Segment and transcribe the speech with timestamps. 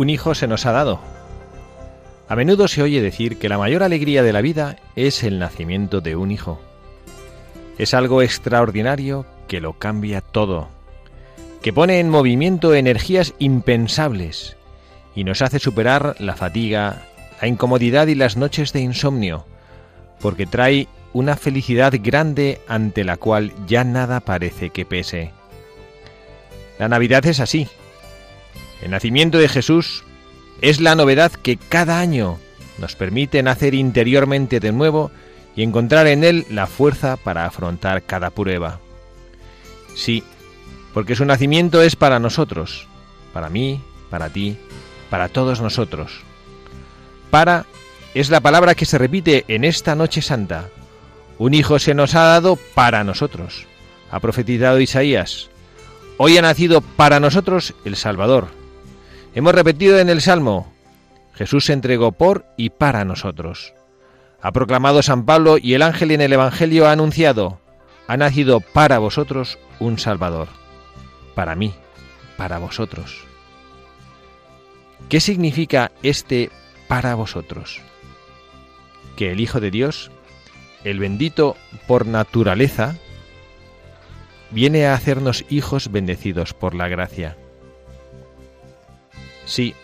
[0.00, 0.98] Un hijo se nos ha dado.
[2.26, 6.00] A menudo se oye decir que la mayor alegría de la vida es el nacimiento
[6.00, 6.58] de un hijo.
[7.76, 10.70] Es algo extraordinario que lo cambia todo,
[11.60, 14.56] que pone en movimiento energías impensables
[15.14, 17.02] y nos hace superar la fatiga,
[17.42, 19.44] la incomodidad y las noches de insomnio,
[20.18, 25.32] porque trae una felicidad grande ante la cual ya nada parece que pese.
[26.78, 27.68] La Navidad es así,
[28.82, 30.04] el nacimiento de Jesús
[30.60, 32.38] es la novedad que cada año
[32.78, 35.10] nos permite nacer interiormente de nuevo
[35.54, 38.80] y encontrar en él la fuerza para afrontar cada prueba.
[39.94, 40.22] Sí,
[40.94, 42.86] porque su nacimiento es para nosotros,
[43.32, 44.56] para mí, para ti,
[45.08, 46.20] para todos nosotros.
[47.30, 47.66] Para
[48.14, 50.68] es la palabra que se repite en esta noche santa.
[51.38, 53.66] Un hijo se nos ha dado para nosotros.
[54.10, 55.48] Ha profetizado Isaías.
[56.16, 58.48] Hoy ha nacido para nosotros el Salvador,
[59.34, 60.72] Hemos repetido en el Salmo,
[61.34, 63.72] Jesús se entregó por y para nosotros.
[64.42, 67.60] Ha proclamado San Pablo y el ángel en el Evangelio ha anunciado,
[68.08, 70.48] ha nacido para vosotros un Salvador.
[71.34, 71.72] Para mí,
[72.36, 73.24] para vosotros.
[75.08, 76.50] ¿Qué significa este
[76.88, 77.80] para vosotros?
[79.16, 80.10] Que el Hijo de Dios,
[80.82, 82.96] el bendito por naturaleza,
[84.50, 87.36] viene a hacernos hijos bendecidos por la gracia.
[89.50, 89.74] Sí,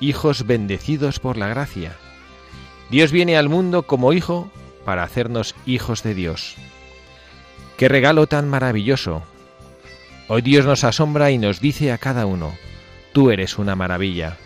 [0.00, 1.94] hijos bendecidos por la gracia.
[2.90, 4.50] Dios viene al mundo como hijo
[4.84, 6.56] para hacernos hijos de Dios.
[7.76, 9.22] ¡Qué regalo tan maravilloso!
[10.26, 12.56] Hoy Dios nos asombra y nos dice a cada uno,
[13.12, 14.36] tú eres una maravilla.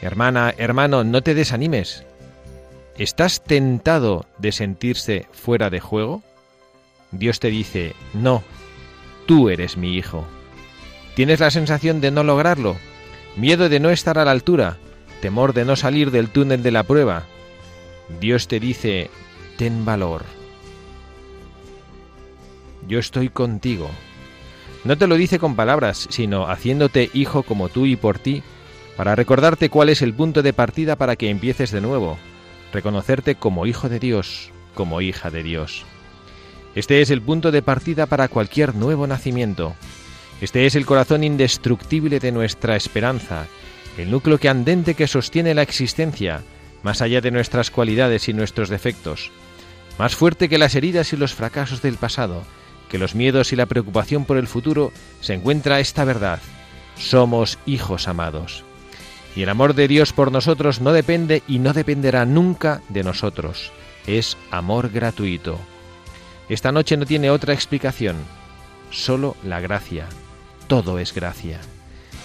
[0.00, 2.06] Hermana, hermano, no te desanimes.
[2.96, 6.22] ¿Estás tentado de sentirse fuera de juego?
[7.10, 8.42] Dios te dice, no,
[9.26, 10.26] tú eres mi hijo.
[11.14, 12.78] ¿Tienes la sensación de no lograrlo?
[13.36, 14.78] Miedo de no estar a la altura,
[15.20, 17.24] temor de no salir del túnel de la prueba.
[18.20, 19.10] Dios te dice,
[19.56, 20.24] ten valor.
[22.88, 23.90] Yo estoy contigo.
[24.84, 28.42] No te lo dice con palabras, sino haciéndote hijo como tú y por ti,
[28.96, 32.18] para recordarte cuál es el punto de partida para que empieces de nuevo,
[32.72, 35.84] reconocerte como hijo de Dios, como hija de Dios.
[36.74, 39.74] Este es el punto de partida para cualquier nuevo nacimiento.
[40.40, 43.46] Este es el corazón indestructible de nuestra esperanza,
[43.98, 46.42] el núcleo que andente que sostiene la existencia,
[46.82, 49.30] más allá de nuestras cualidades y nuestros defectos,
[49.98, 52.42] más fuerte que las heridas y los fracasos del pasado,
[52.88, 56.40] que los miedos y la preocupación por el futuro, se encuentra esta verdad.
[56.96, 58.64] Somos hijos amados.
[59.36, 63.72] Y el amor de Dios por nosotros no depende y no dependerá nunca de nosotros.
[64.06, 65.58] Es amor gratuito.
[66.48, 68.16] Esta noche no tiene otra explicación,
[68.90, 70.06] solo la gracia,
[70.70, 71.58] todo es gracia.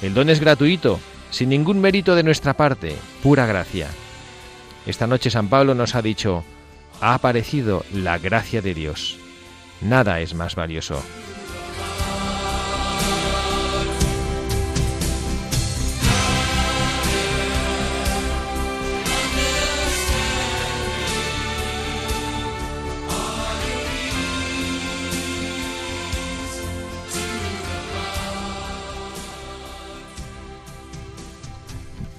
[0.03, 0.99] El don es gratuito,
[1.31, 3.87] sin ningún mérito de nuestra parte, pura gracia.
[4.85, 6.43] Esta noche San Pablo nos ha dicho,
[7.01, 9.17] ha aparecido la gracia de Dios.
[9.81, 11.01] Nada es más valioso.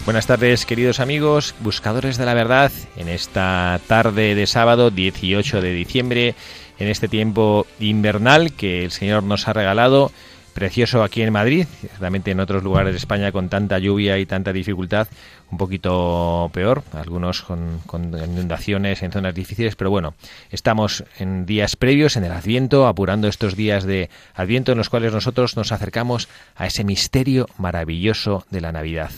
[0.06, 5.72] Buenas tardes, queridos amigos, buscadores de la verdad, en esta tarde de sábado 18 de
[5.72, 6.36] diciembre,
[6.78, 10.12] en este tiempo invernal que el Señor nos ha regalado
[10.54, 11.66] precioso aquí en Madrid,
[11.98, 15.08] realmente en otros lugares de España con tanta lluvia y tanta dificultad,
[15.50, 20.14] un poquito peor, algunos con, inundaciones en zonas difíciles, pero bueno,
[20.52, 25.12] estamos en días previos, en el Adviento, apurando estos días de Adviento en los cuales
[25.12, 29.10] nosotros nos acercamos a ese misterio maravilloso de la Navidad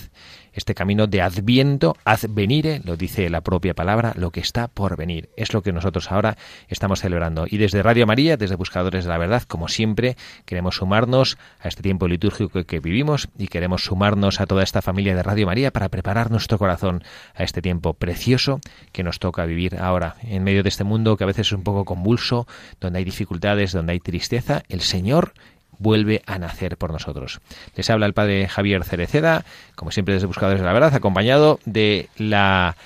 [0.59, 5.31] este camino de adviento, advenire, lo dice la propia palabra, lo que está por venir.
[5.37, 6.37] Es lo que nosotros ahora
[6.69, 7.47] estamos celebrando.
[7.49, 11.83] Y desde Radio María, desde Buscadores de la Verdad, como siempre, queremos sumarnos a este
[11.83, 15.89] tiempo litúrgico que vivimos y queremos sumarnos a toda esta familia de Radio María para
[15.89, 17.03] preparar nuestro corazón
[17.35, 18.61] a este tiempo precioso
[18.93, 21.63] que nos toca vivir ahora, en medio de este mundo que a veces es un
[21.63, 22.47] poco convulso,
[22.81, 24.63] donde hay dificultades, donde hay tristeza.
[24.69, 25.33] El Señor
[25.79, 27.41] vuelve a nacer por nosotros.
[27.75, 29.45] Les habla el padre Javier Cereceda,
[29.75, 32.77] como siempre desde Buscadores de la Verdad, acompañado de la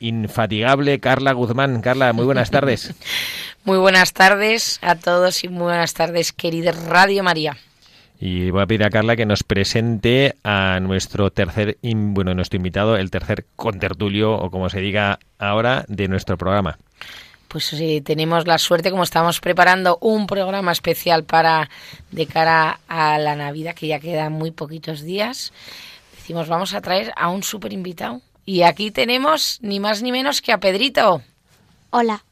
[0.00, 1.82] infatigable Carla Guzmán.
[1.82, 2.94] Carla, muy buenas tardes.
[3.62, 7.58] Muy buenas tardes a todos y muy buenas tardes, querida Radio María.
[8.18, 12.96] Y voy a pedir a Carla que nos presente a nuestro tercer, bueno, nuestro invitado,
[12.96, 16.78] el tercer contertulio, o como se diga ahora, de nuestro programa
[17.50, 21.68] pues sí, tenemos la suerte, como estamos preparando un programa especial para
[22.12, 25.52] de cara a la Navidad, que ya quedan muy poquitos días,
[26.14, 28.22] decimos vamos a traer a un súper invitado.
[28.46, 31.22] Y aquí tenemos ni más ni menos que a Pedrito.
[31.90, 32.24] Hola.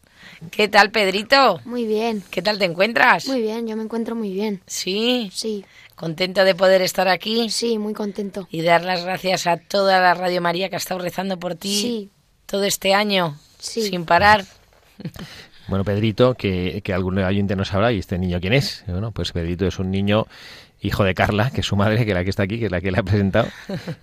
[0.53, 1.61] ¿Qué tal, Pedrito?
[1.65, 2.23] Muy bien.
[2.31, 3.27] ¿Qué tal te encuentras?
[3.27, 4.63] Muy bien, yo me encuentro muy bien.
[4.69, 5.33] ¿Sí?
[5.35, 5.65] Sí.
[5.97, 7.51] ¿Contento de poder estar aquí?
[7.51, 8.47] Sí, muy contento.
[8.53, 11.81] Y dar las gracias a toda la Radio María que ha estado rezando por ti
[11.81, 12.11] sí.
[12.47, 13.83] todo este año, sí.
[13.83, 14.45] sin parar.
[15.69, 18.85] Bueno, Pedrito, que, que algún oyente no sabrá, ¿y este niño quién es?
[18.87, 20.27] Bueno, pues Pedrito es un niño
[20.81, 22.71] hijo de Carla, que es su madre, que es la que está aquí, que es
[22.71, 23.49] la que le ha presentado,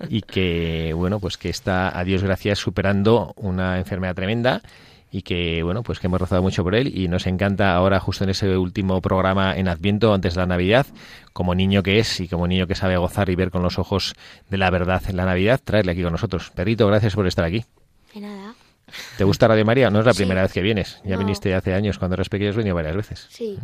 [0.10, 4.62] y que, bueno, pues que está, a Dios gracias, superando una enfermedad tremenda
[5.12, 8.26] y que, bueno, pues que hemos rezado mucho por él y nos encanta ahora, justo
[8.26, 10.86] en ese último programa en Adviento, antes de la Navidad,
[11.32, 14.14] como niño que es y como niño que sabe gozar y ver con los ojos
[14.50, 16.52] de la verdad en la Navidad, traerle aquí con nosotros.
[16.54, 17.64] Pedrito, gracias por estar aquí.
[18.14, 18.56] De nada.
[19.18, 19.90] ¿Te gusta Radio María?
[19.90, 21.02] No es la primera vez que vienes.
[21.04, 23.28] Ya viniste hace años cuando eras pequeño, has venido varias veces.
[23.30, 23.58] Sí.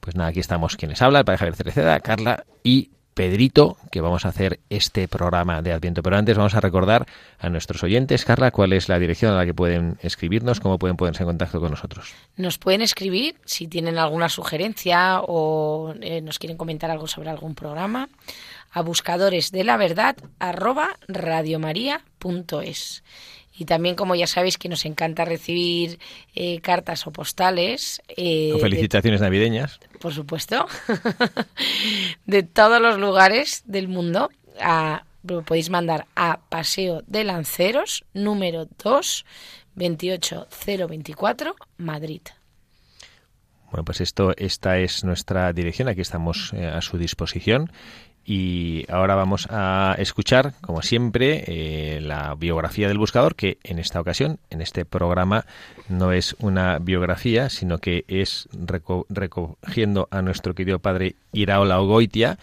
[0.00, 4.26] Pues nada, aquí estamos quienes hablan, el padre Javier Cereceda, Carla y Pedrito, que vamos
[4.26, 6.02] a hacer este programa de Adviento.
[6.02, 7.06] Pero antes vamos a recordar
[7.38, 10.98] a nuestros oyentes, Carla, cuál es la dirección a la que pueden escribirnos, cómo pueden
[10.98, 12.12] ponerse en contacto con nosotros.
[12.36, 17.54] Nos pueden escribir si tienen alguna sugerencia o eh, nos quieren comentar algo sobre algún
[17.54, 18.10] programa
[18.70, 23.02] a buscadores de la verdad arroba radiomaria.es.
[23.58, 25.98] Y también, como ya sabéis, que nos encanta recibir
[26.34, 28.02] eh, cartas o postales.
[28.08, 29.80] Eh, felicitaciones navideñas.
[30.00, 30.66] Por supuesto.
[32.26, 34.30] de todos los lugares del mundo.
[34.60, 39.24] A, lo podéis mandar a Paseo de Lanceros, número 2,
[39.74, 42.22] 28024, Madrid.
[43.70, 45.88] Bueno, pues esto, esta es nuestra dirección.
[45.88, 47.72] Aquí estamos eh, a su disposición.
[48.28, 54.00] Y ahora vamos a escuchar, como siempre, eh, la biografía del buscador, que en esta
[54.00, 55.46] ocasión, en este programa,
[55.88, 58.48] no es una biografía, sino que es
[59.08, 62.36] recogiendo a nuestro querido padre Iraola Ogoitia.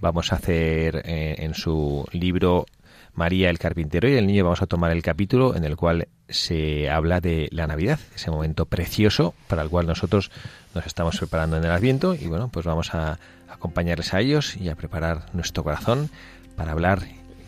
[0.00, 2.66] Vamos a hacer eh, en su libro
[3.14, 6.90] María el Carpintero y el Niño, vamos a tomar el capítulo en el cual se
[6.90, 10.30] habla de la Navidad, ese momento precioso para el cual nosotros
[10.74, 13.18] nos estamos preparando en el Adviento y bueno, pues vamos a
[13.58, 16.08] acompañarles a ellos y a preparar nuestro corazón
[16.56, 17.02] para hablar,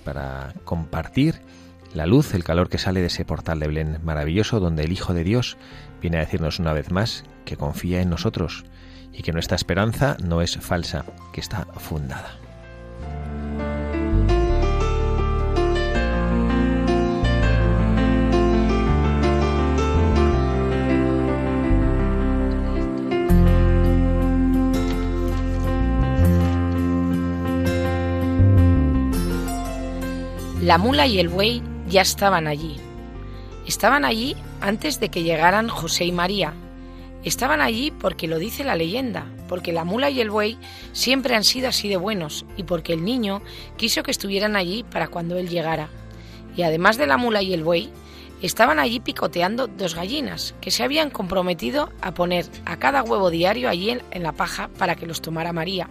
[0.05, 1.41] para compartir
[1.95, 5.15] la luz, el calor que sale de ese portal de Belén maravilloso donde el Hijo
[5.15, 5.57] de Dios
[6.01, 8.65] viene a decirnos una vez más que confía en nosotros
[9.13, 12.50] y que nuestra esperanza no es falsa, que está fundada.
[30.63, 32.77] La mula y el buey ya estaban allí.
[33.67, 36.53] Estaban allí antes de que llegaran José y María.
[37.25, 40.59] Estaban allí porque lo dice la leyenda, porque la mula y el buey
[40.93, 43.41] siempre han sido así de buenos y porque el niño
[43.79, 45.89] quiso que estuvieran allí para cuando él llegara.
[46.55, 47.91] Y además de la mula y el buey,
[48.43, 53.71] estaban allí picoteando dos gallinas que se habían comprometido a poner a cada huevo diario
[53.71, 55.89] allí en, la paja para que los tomara María.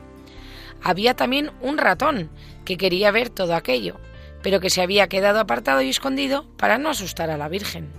[0.84, 2.30] Había también un ratón
[2.66, 4.00] que quería ver todo aquello
[4.42, 7.92] pero que se había quedado apartado y escondido para no asustar a la Virgen.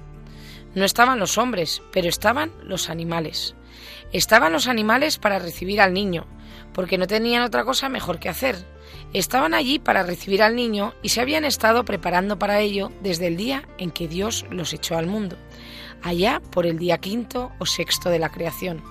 [0.74, 3.56] No estaban los hombres, pero estaban los animales.
[4.12, 6.26] Estaban los animales para recibir al niño,
[6.72, 8.56] porque no tenían otra cosa mejor que hacer.
[9.12, 13.36] Estaban allí para recibir al niño y se habían estado preparando para ello desde el
[13.36, 15.36] día en que Dios los echó al mundo,
[16.02, 18.82] allá por el día quinto o sexto de la creación.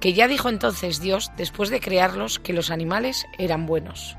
[0.00, 4.16] que ya dijo entonces Dios, después de crearlos, que los animales eran buenos.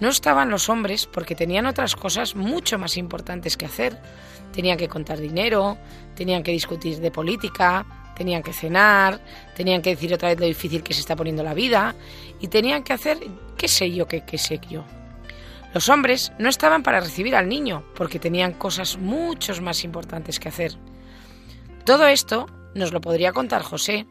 [0.00, 3.98] No estaban los hombres porque tenían otras cosas mucho más importantes que hacer.
[4.52, 5.78] Tenían que contar dinero,
[6.14, 9.20] tenían que discutir de política, tenían que cenar,
[9.54, 11.94] tenían que decir otra vez lo difícil que se está poniendo la vida
[12.40, 13.18] y tenían que hacer
[13.56, 14.84] qué sé yo, qué, sé yo.
[15.72, 20.48] Los hombres no estaban para recibir al niño porque tenían cosas mucho más importantes que
[20.48, 20.76] hacer.
[21.84, 24.06] Todo esto nos lo podría contar José,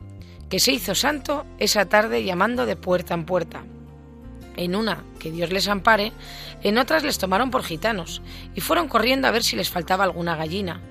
[0.49, 3.63] que se hizo santo esa tarde llamando de puerta en puerta.
[4.59, 6.11] En una, que Dios les ampare,
[6.63, 8.21] en otras les tomaron por gitanos
[8.55, 10.81] y fueron corriendo a ver si les faltaba alguna gallina.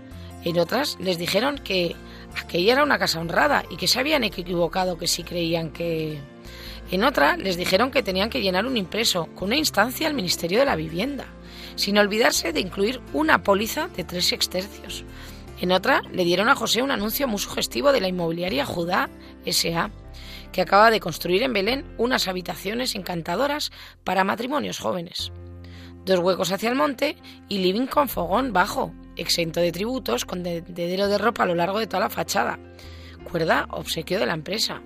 [0.43, 1.95] En otras les dijeron que
[2.43, 6.19] aquella era una casa honrada y que se habían equivocado que si creían que...
[6.91, 10.61] En otra les dijeron que tenían que llenar un impreso con una instancia al Ministerio
[10.61, 11.27] de la Vivienda,
[11.77, 15.05] sin olvidarse de incluir una póliza de tres extercios.
[15.61, 19.11] En otra le dieron a José un anuncio muy sugestivo de la inmobiliaria Judá
[19.45, 19.91] S.A.,
[20.53, 23.71] que acaba de construir en Belén unas habitaciones encantadoras
[24.05, 25.33] para matrimonios jóvenes.
[26.05, 27.17] Dos huecos hacia el monte
[27.49, 31.79] y living con fogón bajo, exento de tributos, con dedero de ropa a lo largo
[31.79, 32.59] de toda la fachada.
[33.31, 34.81] Cuerda, obsequio de la empresa.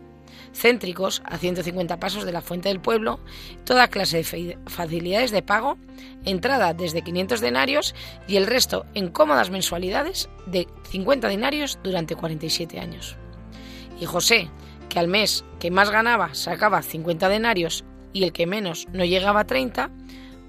[0.52, 3.20] Céntricos, a 150 pasos de la fuente del pueblo,
[3.64, 5.78] toda clase de facilidades de pago,
[6.24, 7.94] entrada desde 500 denarios
[8.26, 13.16] y el resto en cómodas mensualidades de 50 denarios durante 47 años.
[14.00, 14.50] Y José,
[14.92, 17.82] que al mes que más ganaba sacaba 50 denarios
[18.12, 19.88] y el que menos no llegaba a 30,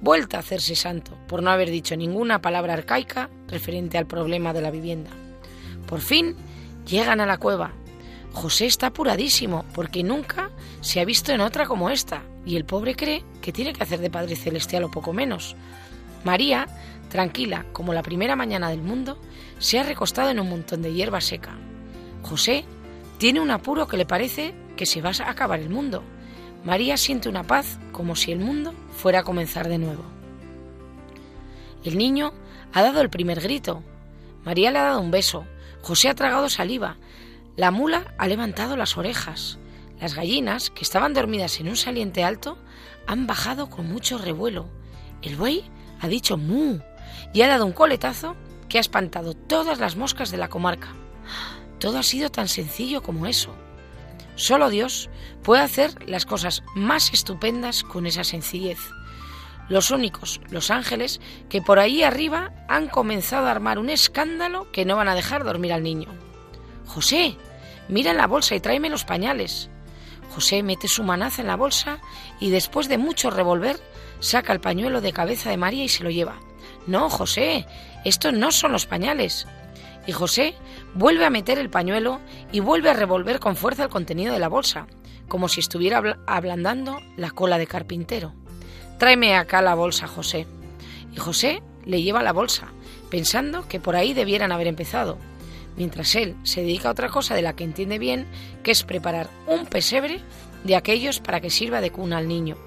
[0.02, 4.62] vuelta a hacerse santo por no haber dicho ninguna palabra arcaica referente al problema de
[4.62, 5.12] la vivienda.
[5.88, 6.36] Por fin
[6.86, 7.72] llegan a la cueva.
[8.34, 10.50] José está apuradísimo porque nunca
[10.82, 14.02] se ha visto en otra como esta y el pobre cree que tiene que hacer
[14.02, 15.56] de Padre Celestial o poco menos.
[16.26, 16.68] María,
[17.08, 19.18] tranquila como la primera mañana del mundo,
[19.60, 21.56] se ha recostado en un montón de hierba seca.
[22.24, 22.66] José
[23.24, 26.04] tiene un apuro que le parece que se va a acabar el mundo.
[26.66, 30.04] María siente una paz como si el mundo fuera a comenzar de nuevo.
[31.86, 32.34] El niño
[32.74, 33.82] ha dado el primer grito.
[34.44, 35.46] María le ha dado un beso.
[35.82, 36.98] José ha tragado saliva.
[37.56, 39.58] La mula ha levantado las orejas.
[40.02, 42.58] Las gallinas, que estaban dormidas en un saliente alto,
[43.08, 44.68] han bajado con mucho revuelo.
[45.22, 45.64] El buey
[46.02, 46.80] ha dicho mu
[47.34, 48.36] y ha dado un coletazo
[48.68, 50.90] que ha espantado todas las moscas de la comarca.
[51.84, 53.54] Todo ha sido tan sencillo como eso.
[54.36, 55.10] Solo Dios
[55.44, 58.80] puede hacer las cosas más estupendas con esa sencillez.
[59.68, 64.86] Los únicos, los ángeles, que por ahí arriba han comenzado a armar un escándalo que
[64.86, 66.08] no van a dejar dormir al niño.
[66.86, 67.36] José,
[67.90, 69.70] mira en la bolsa y tráeme los pañales.
[70.34, 72.00] José mete su manaza en la bolsa
[72.40, 73.78] y después de mucho revolver
[74.22, 76.40] saca el pañuelo de cabeza de María y se lo lleva.
[76.88, 77.66] No, José,
[78.06, 79.48] estos no son los pañales.
[80.06, 80.56] Y José
[80.96, 82.20] vuelve a meter el pañuelo
[82.52, 84.88] y vuelve a revolver con fuerza el contenido de la bolsa,
[85.28, 88.34] como si estuviera ablandando la cola de carpintero.
[89.00, 90.46] Tráeme acá la bolsa, José.
[91.12, 92.68] Y José le lleva la bolsa,
[93.10, 95.18] pensando que por ahí debieran haber empezado,
[95.76, 98.28] mientras él se dedica a otra cosa de la que entiende bien,
[98.64, 100.22] que es preparar un pesebre
[100.64, 102.58] de aquellos para que sirva de cuna al niño,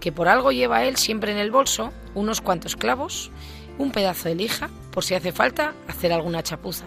[0.00, 3.30] que por algo lleva él siempre en el bolso unos cuantos clavos,
[3.78, 6.86] un pedazo de lija, por si hace falta hacer alguna chapuza.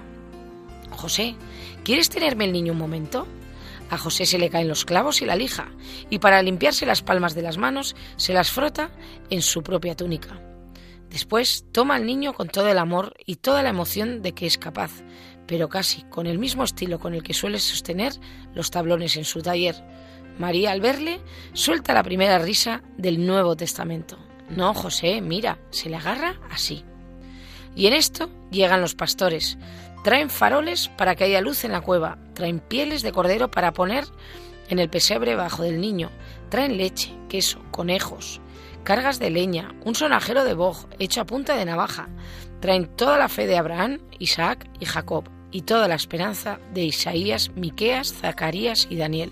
[0.96, 1.36] José,
[1.84, 3.28] ¿quieres tenerme el niño un momento?
[3.90, 5.70] A José se le caen los clavos y la lija,
[6.10, 8.90] y para limpiarse las palmas de las manos se las frota
[9.30, 10.42] en su propia túnica.
[11.10, 14.58] Después toma al niño con todo el amor y toda la emoción de que es
[14.58, 14.92] capaz,
[15.48, 18.14] pero casi con el mismo estilo con el que suele sostener
[18.54, 19.76] los tablones en su taller.
[20.40, 21.22] María, al verle,
[21.54, 24.18] suelta la primera risa del Nuevo Testamento.
[24.50, 26.84] No, José, mira, se le agarra así.
[27.76, 29.58] Y en esto llegan los pastores.
[30.06, 32.20] Traen faroles para que haya luz en la cueva.
[32.36, 34.06] Traen pieles de cordero para poner
[34.70, 36.12] en el pesebre bajo del niño.
[36.50, 38.40] Traen leche, queso, conejos,
[38.84, 42.08] cargas de leña, un sonajero de boj hecho a punta de navaja.
[42.60, 47.50] Traen toda la fe de Abraham, Isaac y Jacob y toda la esperanza de Isaías,
[47.56, 49.32] Miqueas, Zacarías y Daniel.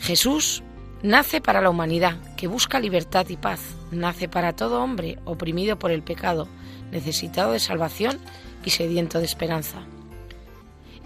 [0.00, 0.64] Jesús
[1.04, 3.60] nace para la humanidad que busca libertad y paz.
[3.92, 6.48] Nace para todo hombre oprimido por el pecado,
[6.90, 8.18] necesitado de salvación
[8.64, 9.82] y sediento de esperanza.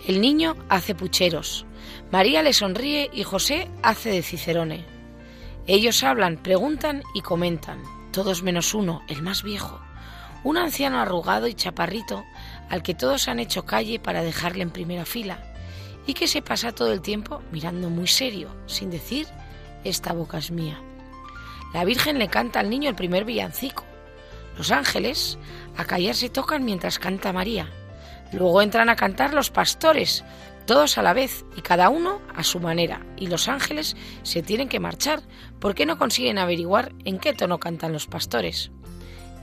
[0.07, 1.67] El niño hace pucheros,
[2.11, 4.85] María le sonríe y José hace de cicerone.
[5.67, 7.83] Ellos hablan, preguntan y comentan,
[8.13, 9.81] todos menos uno, el más viejo,
[10.43, 12.25] un anciano arrugado y chaparrito
[12.69, 15.39] al que todos han hecho calle para dejarle en primera fila
[16.07, 19.27] y que se pasa todo el tiempo mirando muy serio, sin decir,
[19.85, 20.79] esta boca es mía.
[21.73, 23.85] La Virgen le canta al niño el primer villancico.
[24.57, 25.39] Los ángeles
[25.77, 27.71] a callarse tocan mientras canta María.
[28.33, 30.25] Luego entran a cantar los pastores
[30.67, 34.69] todos a la vez y cada uno a su manera, y los ángeles se tienen
[34.69, 35.23] que marchar
[35.61, 38.71] porque no consiguen averiguar en qué tono cantan los pastores.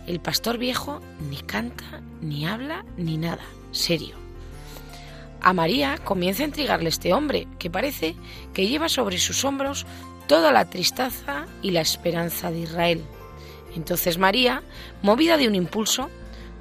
[0.08, 4.16] El pastor viejo ni canta, ni habla, ni nada, serio.
[5.42, 8.16] A María comienza a intrigarle este hombre, que parece
[8.54, 9.86] que lleva sobre sus hombros
[10.28, 13.04] toda la tristeza y la esperanza de Israel.
[13.76, 14.64] Entonces María,
[15.02, 16.10] movida de un impulso,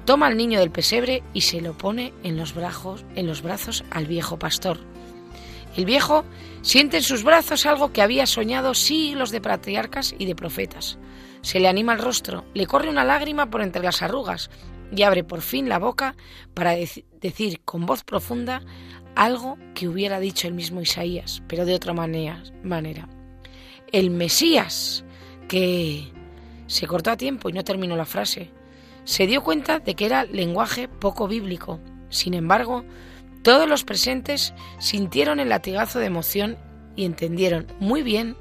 [0.05, 3.83] toma al niño del pesebre y se lo pone en los brazos, en los brazos
[3.91, 4.79] al viejo pastor.
[5.75, 6.25] El viejo
[6.61, 10.97] siente en sus brazos algo que había soñado siglos de patriarcas y de profetas.
[11.41, 14.49] Se le anima el rostro, le corre una lágrima por entre las arrugas
[14.95, 16.15] y abre por fin la boca
[16.53, 18.61] para decir con voz profunda
[19.15, 22.43] algo que hubiera dicho el mismo Isaías, pero de otra manera.
[22.63, 23.07] manera.
[23.91, 25.03] El Mesías,
[25.47, 26.11] que
[26.67, 28.51] se cortó a tiempo y no terminó la frase.
[29.03, 31.79] Se dio cuenta de que era lenguaje poco bíblico.
[32.09, 32.85] Sin embargo,
[33.43, 36.57] todos los presentes sintieron el latigazo de emoción
[36.95, 38.35] y entendieron muy bien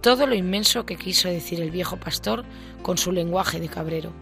[0.00, 2.44] todo lo inmenso que quiso decir el viejo pastor
[2.82, 4.12] con su lenguaje de cabrero.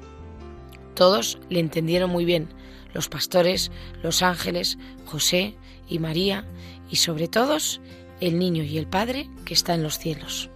[0.95, 2.49] Todos le entendieron muy bien,
[2.95, 3.71] los pastores,
[4.03, 6.47] los ángeles, José y María,
[6.91, 7.81] y sobre todos
[8.21, 10.51] el niño y el Padre que está en los cielos.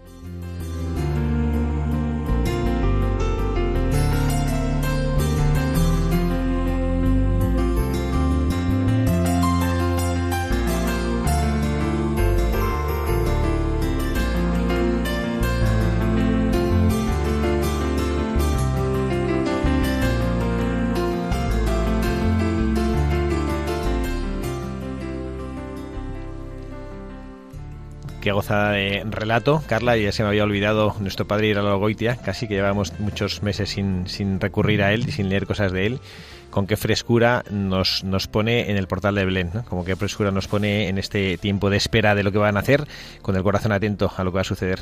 [28.31, 32.47] Qué gozada de relato, Carla, ya se me había olvidado nuestro padre Iralo Goitia, casi
[32.47, 36.01] que llevamos muchos meses sin, sin recurrir a él y sin leer cosas de él.
[36.49, 40.47] Con qué frescura nos, nos pone en el portal de Belén, como qué frescura nos
[40.47, 42.87] pone en este tiempo de espera de lo que van a hacer,
[43.21, 44.79] con el corazón atento a lo que va a suceder.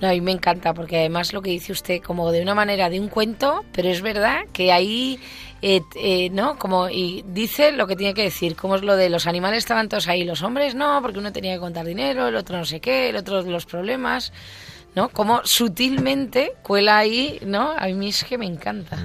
[0.00, 2.90] No, a mí me encanta porque además lo que dice usted como de una manera
[2.90, 5.18] de un cuento, pero es verdad que ahí,
[5.62, 6.58] eh, eh, ¿no?
[6.58, 9.88] Como y dice lo que tiene que decir, como es lo de los animales estaban
[9.88, 12.80] todos ahí, los hombres no, porque uno tenía que contar dinero, el otro no sé
[12.80, 14.34] qué, el otro los problemas,
[14.94, 15.08] ¿no?
[15.08, 17.70] Como sutilmente cuela ahí, ¿no?
[17.70, 18.98] A mí es que me encanta.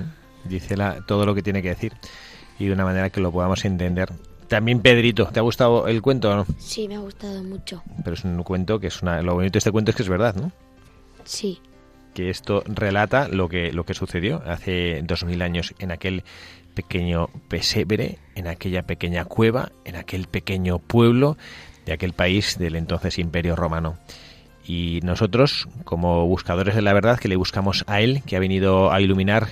[0.43, 1.93] Dice la, todo lo que tiene que decir
[2.60, 4.12] y de una manera que lo podamos entender
[4.51, 6.45] también Pedrito, ¿te ha gustado el cuento o no?
[6.58, 7.82] Sí, me ha gustado mucho.
[8.04, 9.21] Pero es un cuento que es una...
[9.21, 10.51] Lo bonito de este cuento es que es verdad, ¿no?
[11.25, 11.60] Sí.
[12.13, 16.23] Que esto relata lo que, lo que sucedió hace dos mil años en aquel
[16.73, 21.38] pequeño pesebre, en aquella pequeña cueva, en aquel pequeño pueblo
[21.86, 23.97] de aquel país del entonces Imperio Romano.
[24.65, 28.91] Y nosotros, como buscadores de la verdad, que le buscamos a Él, que ha venido
[28.91, 29.47] a iluminar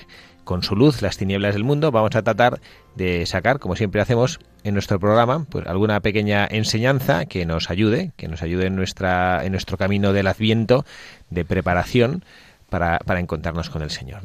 [0.50, 2.60] con su luz las tinieblas del mundo, vamos a tratar
[2.96, 8.10] de sacar, como siempre hacemos en nuestro programa, pues alguna pequeña enseñanza que nos ayude,
[8.16, 10.84] que nos ayude en nuestra en nuestro camino del Adviento
[11.30, 12.24] de preparación
[12.68, 14.22] para, para encontrarnos con el Señor.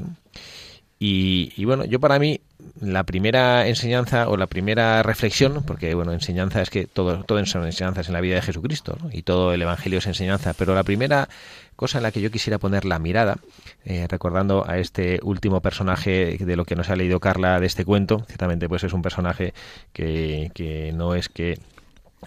[0.97, 2.41] Y, bueno, yo para mí
[2.81, 7.65] la primera enseñanza o la primera reflexión, porque bueno, enseñanza es que todo, todo son
[7.65, 11.29] enseñanzas en la vida de Jesucristo y todo el Evangelio es enseñanza, pero la primera
[11.75, 13.37] cosa en la que yo quisiera poner la mirada,
[13.85, 17.85] eh, recordando a este último personaje de lo que nos ha leído Carla de este
[17.85, 19.53] cuento, ciertamente pues es un personaje
[19.93, 21.59] que, que no es que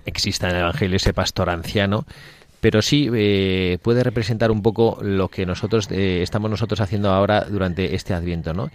[0.05, 2.07] exista en el Evangelio ese pastor anciano,
[2.61, 7.45] pero sí eh, puede representar un poco lo que nosotros eh, estamos nosotros haciendo ahora
[7.45, 8.71] durante este Adviento, ¿no?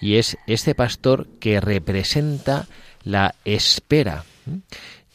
[0.00, 2.66] Y es este pastor que representa
[3.04, 4.24] la espera.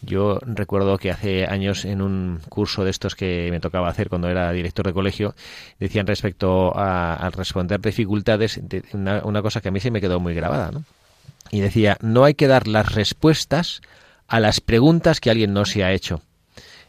[0.05, 4.29] Yo recuerdo que hace años en un curso de estos que me tocaba hacer cuando
[4.29, 5.33] era director de colegio,
[5.79, 10.01] decían respecto a, al responder dificultades de una, una, cosa que a mí se me
[10.01, 10.83] quedó muy grabada, ¿no?
[11.51, 13.81] Y decía, no hay que dar las respuestas
[14.27, 16.21] a las preguntas que alguien no se ha hecho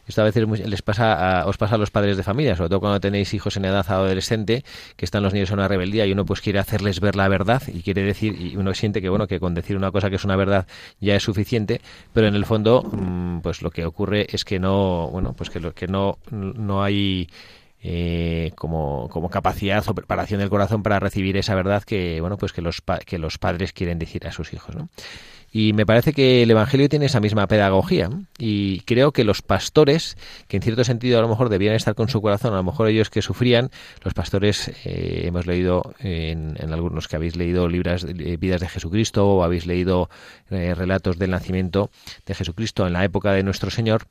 [0.07, 2.79] esto a veces les pasa a, os pasa a los padres de familia, sobre todo
[2.79, 4.63] cuando tenéis hijos en edad adolescente,
[4.95, 7.61] que están los niños en una rebeldía y uno pues quiere hacerles ver la verdad
[7.67, 10.25] y quiere decir, y uno siente que bueno, que con decir una cosa que es
[10.25, 10.67] una verdad
[10.99, 11.81] ya es suficiente,
[12.13, 15.59] pero en el fondo, mm, pues lo que ocurre es que no, bueno, pues que
[15.59, 17.27] lo que no, no hay
[17.87, 22.51] eh, como, como capacidad o preparación del corazón para recibir esa verdad que bueno pues
[22.51, 24.89] que los que los padres quieren decir a sus hijos ¿no?
[25.57, 28.09] Y me parece que el Evangelio tiene esa misma pedagogía.
[28.37, 30.17] Y creo que los pastores,
[30.49, 32.89] que en cierto sentido a lo mejor debían estar con su corazón, a lo mejor
[32.89, 33.69] ellos que sufrían,
[34.03, 39.29] los pastores eh, hemos leído en, algunos que habéis leído libros de vidas de Jesucristo
[39.29, 40.09] o habéis leído
[40.49, 41.89] eh, relatos del nacimiento
[42.25, 44.07] de Jesucristo en la época de nuestro Señor,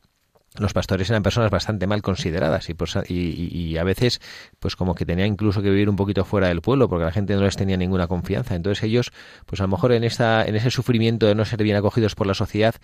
[0.56, 2.74] los pastores eran personas bastante mal consideradas y,
[3.12, 4.20] y, a veces
[4.60, 7.34] pues como que tenían incluso que vivir un poquito fuera del pueblo porque la gente
[7.34, 9.12] no les tenía ninguna confianza entonces ellos
[9.46, 12.34] pues a lo mejor en en ese sufrimiento de no ser bien acogidos por la
[12.34, 12.74] sociedad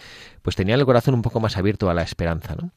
[0.43, 2.73] pues tenían el corazón un poco más abierto a la esperanza ¿no?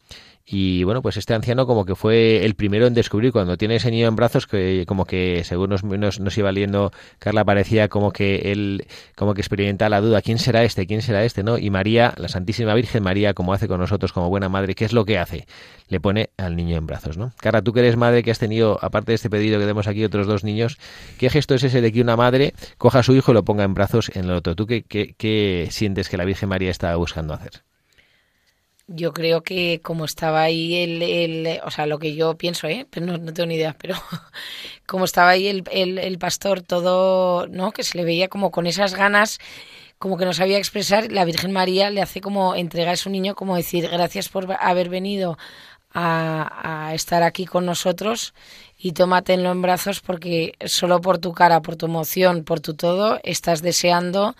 [0.45, 3.89] Y bueno, pues este anciano como que fue el primero en descubrir cuando tiene ese
[3.91, 8.51] niño en brazos que como que según nos, nos, iba leyendo Carla parecía como que
[8.51, 10.85] él como que experimentaba la duda, ¿quién será este?
[10.85, 11.43] ¿quién será este?
[11.43, 11.57] ¿no?
[11.57, 14.91] Y María, la Santísima Virgen María, como hace con nosotros como buena madre, ¿qué es
[14.91, 15.47] lo que hace?
[15.87, 17.31] Le pone al niño en brazos, ¿no?
[17.37, 20.03] Carla, tú que eres madre que has tenido, aparte de este pedido que tenemos aquí,
[20.03, 20.77] otros dos niños,
[21.17, 23.63] ¿qué gesto es ese de que una madre coja a su hijo y lo ponga
[23.63, 24.55] en brazos en el otro?
[24.55, 27.63] ¿Tú qué, qué, qué sientes que la Virgen María estaba buscando hacer?
[28.87, 32.85] Yo creo que como estaba ahí el, el o sea, lo que yo pienso, ¿eh?
[32.89, 33.95] pero no, no tengo ni idea, pero
[34.85, 37.71] como estaba ahí el, el, el, pastor todo, ¿no?
[37.71, 39.39] Que se le veía como con esas ganas,
[39.99, 43.35] como que no sabía expresar, la Virgen María le hace como entregar a su niño,
[43.35, 45.37] como decir, gracias por haber venido
[45.93, 48.33] a, a estar aquí con nosotros
[48.77, 53.19] y tómatelo en brazos porque solo por tu cara, por tu emoción, por tu todo,
[53.23, 54.35] estás deseando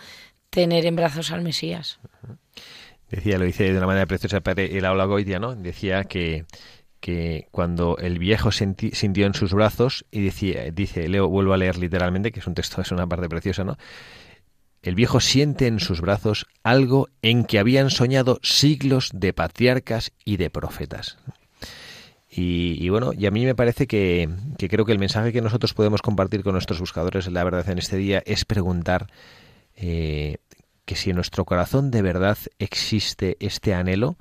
[0.49, 1.99] tener en brazos al Mesías
[3.15, 5.55] decía, lo dice de una manera preciosa el aula Goitia, ¿no?
[5.55, 6.45] Decía que,
[6.99, 11.77] que cuando el viejo sintió en sus brazos, y decía, dice, leo, vuelvo a leer
[11.77, 13.77] literalmente, que es un texto, es una parte preciosa, ¿no?
[14.81, 20.35] El viejo siente en sus brazos algo en que habían soñado siglos de patriarcas y
[20.35, 21.17] de profetas.
[22.35, 25.75] Y, bueno, y a mí me parece que, que, creo que el mensaje que nosotros
[25.75, 29.07] podemos compartir con nuestros buscadores la verdad en este día es preguntar
[29.75, 30.37] eh,
[30.85, 34.17] que si en nuestro corazón de verdad existe este anhelo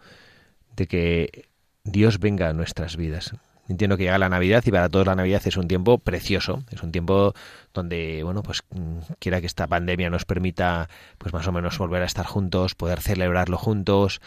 [0.76, 1.48] de que
[1.84, 3.34] Dios venga a nuestras vidas.
[3.68, 6.82] Entiendo que llega la Navidad y para todos la Navidad es un tiempo precioso, es
[6.82, 7.32] un tiempo
[7.72, 12.02] donde, bueno, pues mm, quiera que esta pandemia nos permita, pues más o menos volver
[12.02, 14.20] a estar juntos, poder celebrarlo juntos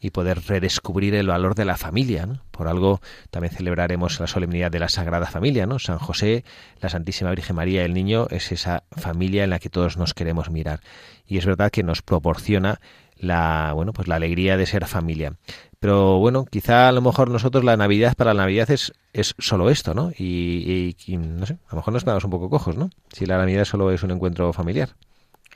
[0.00, 2.26] y poder redescubrir el valor de la familia.
[2.26, 2.42] ¿no?
[2.50, 5.78] Por algo también celebraremos la solemnidad de la Sagrada Familia, ¿no?
[5.78, 6.44] San José,
[6.80, 10.50] la Santísima Virgen María, el Niño, es esa familia en la que todos nos queremos
[10.50, 10.80] mirar.
[11.26, 12.80] Y es verdad que nos proporciona
[13.20, 15.34] la, bueno, pues la alegría de ser familia.
[15.78, 19.70] Pero bueno, quizá a lo mejor nosotros la Navidad para la Navidad es, es solo
[19.70, 20.10] esto, ¿no?
[20.18, 22.90] Y, no sé, a lo mejor nos quedamos un poco cojos, ¿no?
[23.12, 24.90] Si la Navidad solo es un encuentro familiar.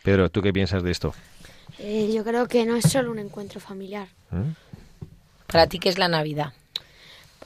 [0.02, 1.14] Pedro, ¿tú qué piensas de esto?
[1.78, 4.08] Eh, yo creo que no es solo un encuentro familiar.
[4.30, 4.52] ¿Mm?
[5.46, 6.52] ¿Para ti qué es la Navidad?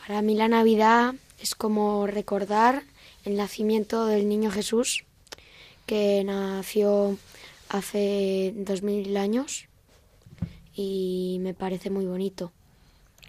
[0.06, 2.82] Para mí la Navidad es como recordar
[3.24, 5.04] el nacimiento del niño Jesús,
[5.86, 7.18] que nació
[7.68, 9.66] hace dos mil años
[10.74, 12.52] y me parece muy bonito.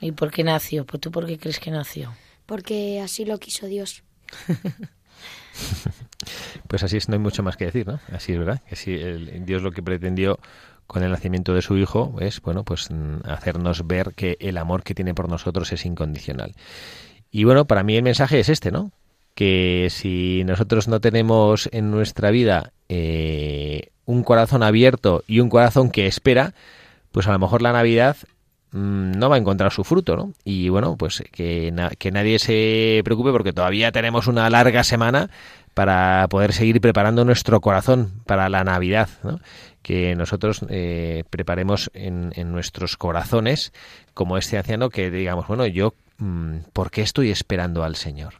[0.01, 0.85] ¿Y por qué nació?
[0.85, 2.13] ¿Pues ¿Tú por qué crees que nació?
[2.45, 4.03] Porque así lo quiso Dios.
[6.67, 7.99] pues así es, no hay mucho más que decir, ¿no?
[8.11, 8.61] Así es, ¿verdad?
[8.69, 10.39] Que si el, Dios lo que pretendió
[10.89, 14.83] con el nacimiento de su hijo es, bueno, pues mm, hacernos ver que el amor
[14.83, 16.55] que tiene por nosotros es incondicional.
[17.31, 18.91] Y bueno, para mí el mensaje es este, ¿no?
[19.35, 25.91] Que si nosotros no tenemos en nuestra vida eh, un corazón abierto y un corazón
[25.91, 26.55] que espera,
[27.11, 28.17] pues a lo mejor la Navidad
[28.71, 30.33] Mm, no va a encontrar su fruto, ¿no?
[30.43, 35.29] Y bueno, pues que, que nadie se preocupe porque todavía tenemos una larga semana
[35.73, 39.39] para poder seguir preparando nuestro corazón para la Navidad, ¿no?
[39.81, 43.73] Que nosotros eh, preparemos en, nuestros corazones
[44.13, 48.35] como este anciano que digamos, bueno, yo, mm, ¿por qué estoy esperando al Señor?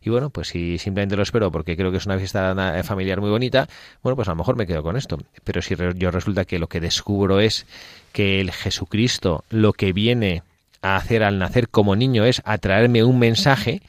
[0.00, 3.30] Y bueno, pues si simplemente lo espero porque creo que es una fiesta familiar muy
[3.30, 3.68] bonita,
[4.02, 5.18] bueno, pues a lo mejor me quedo con esto.
[5.44, 7.66] Pero si yo resulta que lo que descubro es
[8.12, 10.42] que el Jesucristo lo que viene
[10.82, 13.82] a hacer al nacer como niño es a traerme un mensaje,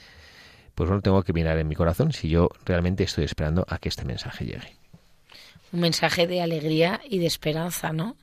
[0.76, 3.90] pues bueno, tengo que mirar en mi corazón si yo realmente estoy esperando a que
[3.90, 4.79] este mensaje llegue.
[5.72, 8.16] Un mensaje de alegría y de esperanza, ¿no?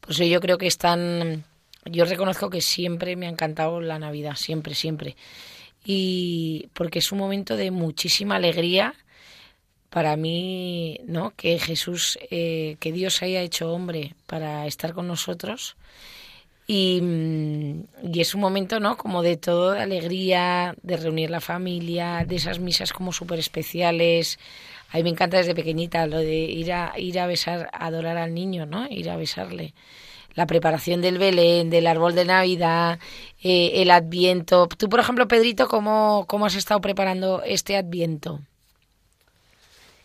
[0.00, 1.44] Pues yo creo que es tan...
[1.84, 5.16] Yo reconozco que siempre me ha encantado la Navidad, siempre, siempre.
[5.84, 8.94] Y porque es un momento de muchísima alegría
[9.90, 11.34] para mí, ¿no?
[11.36, 15.76] Que Jesús, eh, que Dios haya hecho hombre para estar con nosotros.
[16.66, 18.96] Y, mm, y, es un momento, ¿no?
[18.96, 24.38] Como de todo, de alegría, de reunir la familia, de esas misas como súper especiales.
[24.90, 28.16] A mí me encanta desde pequeñita lo de ir a, ir a besar, a adorar
[28.16, 28.86] al niño, ¿no?
[28.88, 29.74] Ir a besarle.
[30.34, 32.98] La preparación del Belén, del árbol de Navidad,
[33.42, 34.68] eh, el Adviento.
[34.68, 38.40] Tú, por ejemplo, Pedrito, ¿cómo, ¿cómo has estado preparando este Adviento?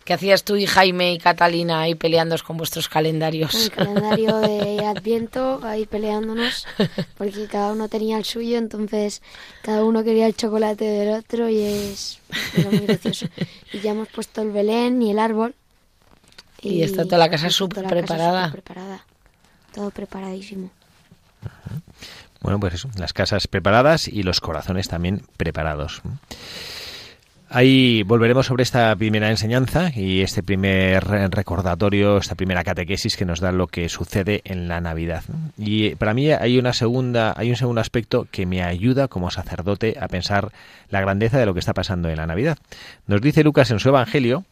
[0.08, 3.54] ¿Qué hacías tú y Jaime y Catalina ahí peleándoos con vuestros calendarios?
[3.54, 6.66] El calendario de Adviento, ahí peleándonos,
[7.18, 9.22] porque cada uno tenía el suyo, entonces
[9.64, 12.20] cada uno quería el chocolate del otro y es
[12.56, 13.26] muy gracioso.
[13.74, 15.56] Y ya hemos puesto el Belén y el árbol.
[16.62, 18.50] Y, está toda la casa súper preparada.
[18.50, 19.06] preparada.
[19.74, 20.72] Todo preparadísimo.
[22.40, 26.02] Bueno, pues eso, las casas preparadas y los corazones también preparados.
[27.50, 33.40] Ahí volveremos sobre esta primera enseñanza y este primer recordatorio, esta primera catequesis que nos
[33.40, 35.24] da lo que sucede en la Navidad.
[35.58, 39.96] Y para mí hay una segunda, hay un segundo aspecto que me ayuda como sacerdote
[39.98, 40.52] a pensar
[40.90, 42.58] la grandeza de lo que está pasando en la Navidad.
[43.08, 44.44] Nos dice Lucas en su Evangelio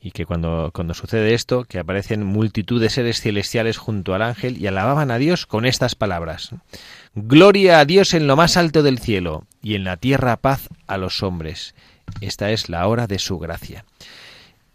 [0.00, 4.58] y que cuando, cuando sucede esto, que aparecen multitud de seres celestiales junto al ángel
[4.58, 6.50] y alababan a Dios con estas palabras.
[7.14, 10.96] Gloria a Dios en lo más alto del cielo y en la tierra paz a
[10.96, 11.76] los hombres
[12.20, 13.84] esta es la hora de su gracia.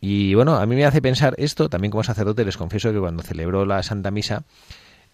[0.02, 3.24] Y bueno, a mí me hace pensar esto, también como sacerdote les confieso que cuando
[3.24, 4.44] celebró la Santa Misa,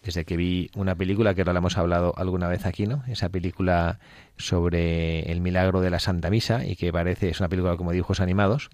[0.03, 3.03] desde que vi una película que ahora la hemos hablado alguna vez aquí, ¿no?
[3.07, 3.99] Esa película
[4.37, 8.19] sobre el milagro de la Santa Misa y que parece, es una película como dibujos
[8.19, 8.69] animados.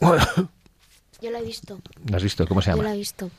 [1.20, 1.80] Yo la he visto.
[2.08, 2.46] ¿La has visto?
[2.46, 2.82] ¿Cómo se llama?
[2.82, 3.30] Yo la he visto.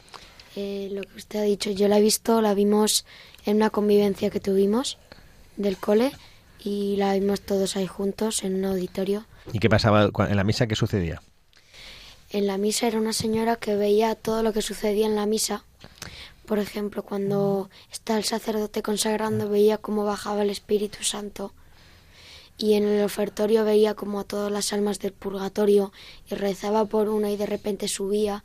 [0.55, 3.05] Eh, lo que usted ha dicho, yo la he visto, la vimos
[3.45, 4.97] en una convivencia que tuvimos
[5.55, 6.12] del cole
[6.63, 9.25] y la vimos todos ahí juntos en un auditorio.
[9.53, 10.67] ¿Y qué pasaba en la misa?
[10.67, 11.21] ¿Qué sucedía?
[12.31, 15.63] En la misa era una señora que veía todo lo que sucedía en la misa.
[16.45, 21.53] Por ejemplo, cuando está el sacerdote consagrando, veía cómo bajaba el Espíritu Santo.
[22.57, 25.93] Y en el ofertorio veía como a todas las almas del purgatorio
[26.29, 28.43] y rezaba por una y de repente subía.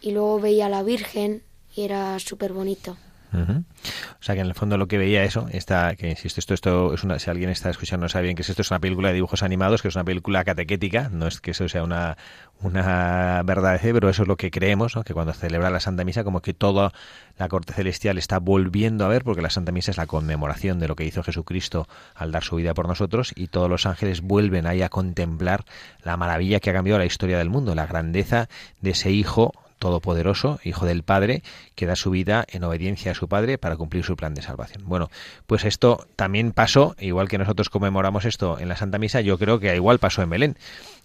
[0.00, 1.42] Y luego veía a la Virgen
[1.76, 2.96] y era súper bonito.
[3.32, 6.94] O sea que en el fondo lo que veía eso, está, que insisto, esto, esto
[6.94, 9.14] es una, si alguien está escuchando no sabe bien que esto es una película de
[9.14, 12.16] dibujos animados, que es una película catequética, no es que eso sea una,
[12.60, 16.04] una verdad de fe, pero eso es lo que creemos, que cuando celebra la Santa
[16.04, 16.92] Misa, como que toda
[17.38, 20.88] la corte celestial está volviendo a ver, porque la Santa Misa es la conmemoración de
[20.88, 24.66] lo que hizo Jesucristo al dar su vida por nosotros, y todos los ángeles vuelven
[24.66, 25.64] ahí a contemplar
[26.02, 28.48] la maravilla que ha cambiado la historia del mundo, la grandeza
[28.80, 31.42] de ese Hijo todopoderoso, Hijo del Padre,
[31.74, 34.84] que da su vida en obediencia a su Padre para cumplir su plan de salvación.
[34.86, 35.10] Bueno,
[35.46, 39.58] pues esto también pasó, igual que nosotros conmemoramos esto en la Santa Misa, yo creo
[39.58, 40.56] que igual pasó en Belén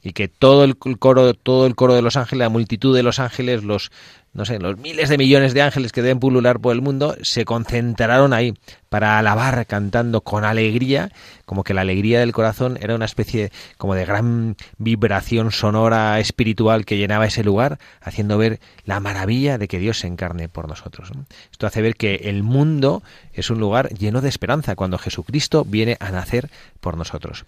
[0.03, 3.17] y que todo el coro, todo el coro de los ángeles, la multitud de los
[3.17, 3.91] ángeles, los
[4.35, 7.45] no sé, los miles de millones de ángeles que deben pulular por el mundo, se
[7.45, 8.53] concentraron ahí
[8.89, 11.09] para alabar cantando con alegría,
[11.45, 16.83] como que la alegría del corazón era una especie como de gran vibración sonora espiritual
[16.83, 21.11] que llenaba ese lugar, haciendo ver la maravilla de que Dios se encarne por nosotros.
[21.49, 25.95] Esto hace ver que el mundo es un lugar lleno de esperanza cuando Jesucristo viene
[26.01, 26.49] a nacer
[26.81, 27.45] por nosotros.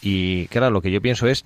[0.00, 1.44] Y claro, lo que yo pienso es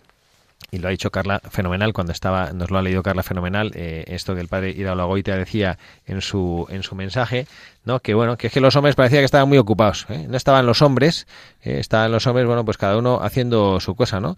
[0.70, 4.04] y lo ha dicho Carla fenomenal cuando estaba, nos lo ha leído Carla fenomenal, eh,
[4.08, 7.46] esto que el padre Goitia decía en su, en su mensaje,
[7.84, 8.00] ¿no?
[8.00, 10.26] Que bueno, que es que los hombres parecía que estaban muy ocupados, ¿eh?
[10.28, 11.26] no estaban los hombres,
[11.62, 14.36] eh, estaban los hombres, bueno, pues cada uno haciendo su cosa, ¿no?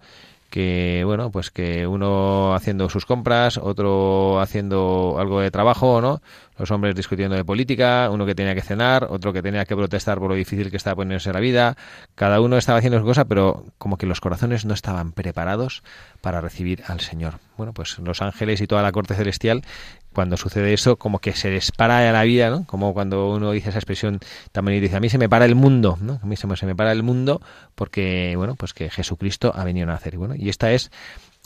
[0.51, 6.23] Que bueno pues que uno haciendo sus compras otro haciendo algo de trabajo no
[6.59, 10.19] los hombres discutiendo de política uno que tenía que cenar otro que tenía que protestar
[10.19, 11.77] por lo difícil que estaba poniéndose la vida.
[12.15, 15.83] Cada uno estaba haciendo su cosa pero como que los corazones no estaban preparados
[16.21, 17.35] para recibir al Señor.
[17.57, 19.63] Bueno pues los ángeles y toda la corte celestial
[20.13, 22.65] cuando sucede eso, como que se dispara a la vida, ¿no?
[22.67, 24.21] Como cuando uno dice esa expresión
[24.53, 26.19] también dice, a mí se me para el mundo, ¿no?
[26.23, 27.41] A mí se me, se me para el mundo
[27.75, 30.15] porque, bueno, pues que Jesucristo ha venido a nacer.
[30.15, 30.91] Y bueno, y esta es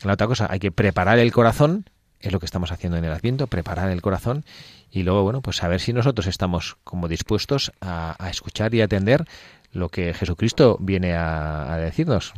[0.05, 1.85] la otra cosa, hay que preparar el corazón,
[2.21, 4.45] es lo que estamos haciendo en el Adviento, preparar el corazón
[4.91, 9.25] y luego, bueno, pues saber si nosotros estamos como dispuestos a, escuchar y atender
[9.73, 12.35] lo que Jesucristo viene a decirnos.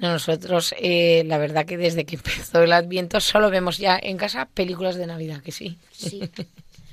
[0.00, 4.46] Nosotros, eh, la verdad que desde que empezó el Adviento solo vemos ya en casa
[4.46, 5.78] películas de Navidad, que sí.
[5.92, 6.20] Sí,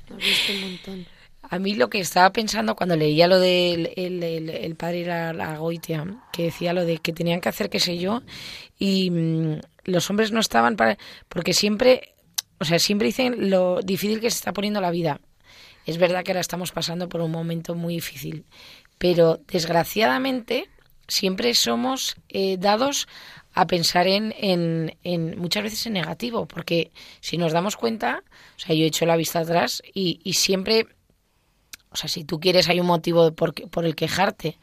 [0.08, 1.06] hemos visto un montón.
[1.50, 6.04] A mí lo que estaba pensando cuando leía lo del el, padre la, la, Goitia,
[6.30, 8.22] que decía lo de que tenían que hacer qué sé yo,
[8.78, 10.98] y mm, los hombres no estaban para...
[11.30, 12.14] Porque siempre,
[12.58, 15.20] o sea, siempre dicen lo difícil que se está poniendo la vida.
[15.86, 18.44] Es verdad que ahora estamos pasando por un momento muy difícil,
[18.98, 20.68] pero desgraciadamente
[21.08, 23.08] siempre somos eh, dados
[23.54, 28.22] a pensar en, en, muchas veces en negativo, porque si nos damos cuenta,
[28.56, 30.86] o sea, yo he hecho la vista atrás y, y siempre,
[31.90, 34.58] o sea, si tú quieres hay un motivo por, por el quejarte,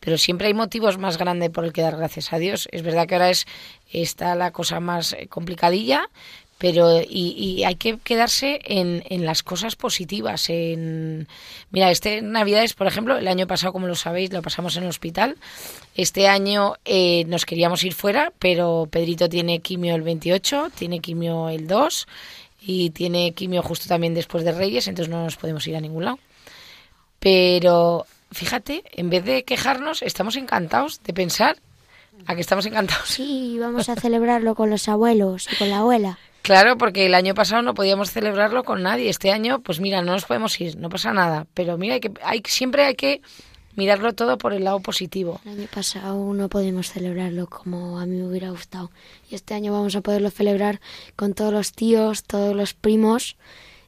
[0.00, 2.66] pero siempre hay motivos más grandes por el que dar gracias a Dios.
[2.72, 3.46] Es verdad que ahora es
[3.92, 6.08] está la cosa más eh, complicadilla,
[6.60, 10.50] pero y, hay que quedarse en, en, las cosas positivas.
[10.50, 11.26] En,
[11.70, 14.90] mira, este Navidades, por ejemplo, el año pasado, como lo sabéis, lo pasamos en el
[14.90, 15.38] hospital.
[15.94, 21.48] Este año eh, nos queríamos ir fuera, pero Pedrito tiene quimio el 28, tiene quimio
[21.48, 22.06] el 2
[22.60, 26.04] y tiene quimio justo también después de Reyes, entonces no nos podemos ir a ningún
[26.04, 26.18] lado.
[27.20, 31.56] Pero fíjate, en vez de quejarnos, estamos encantados de pensar
[32.26, 33.08] a que estamos encantados.
[33.08, 36.18] Sí, vamos a celebrarlo con los abuelos y con la abuela.
[36.42, 39.08] Claro, porque el año pasado no podíamos celebrarlo con nadie.
[39.08, 41.46] Este año, pues mira, no nos podemos ir, no pasa nada.
[41.54, 43.20] Pero mira, hay que, hay, siempre hay que
[43.76, 45.40] mirarlo todo por el lado positivo.
[45.44, 48.90] El año pasado no pudimos celebrarlo como a mí me hubiera gustado.
[49.30, 50.80] Y este año vamos a poderlo celebrar
[51.16, 53.36] con todos los tíos, todos los primos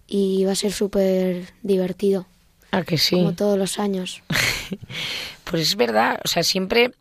[0.07, 2.27] y va a ser súper divertido.
[2.71, 3.17] ¿A que sí?
[3.17, 4.23] Como todos los años.
[5.45, 6.93] pues es verdad, o sea, siempre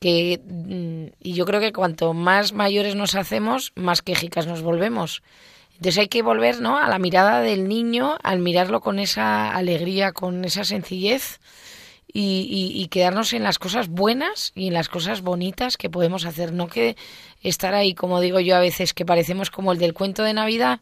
[0.00, 5.22] que mm, y yo creo que cuanto más mayores nos hacemos, más quejicas nos volvemos.
[5.76, 6.76] Entonces hay que volver, ¿no?
[6.78, 11.38] A la mirada del niño, al mirarlo con esa alegría, con esa sencillez
[12.12, 16.52] y, y, quedarnos en las cosas buenas y en las cosas bonitas que podemos hacer.
[16.52, 16.96] No que
[17.42, 20.80] estar ahí, como digo yo a veces, que parecemos como el del cuento de Navidad,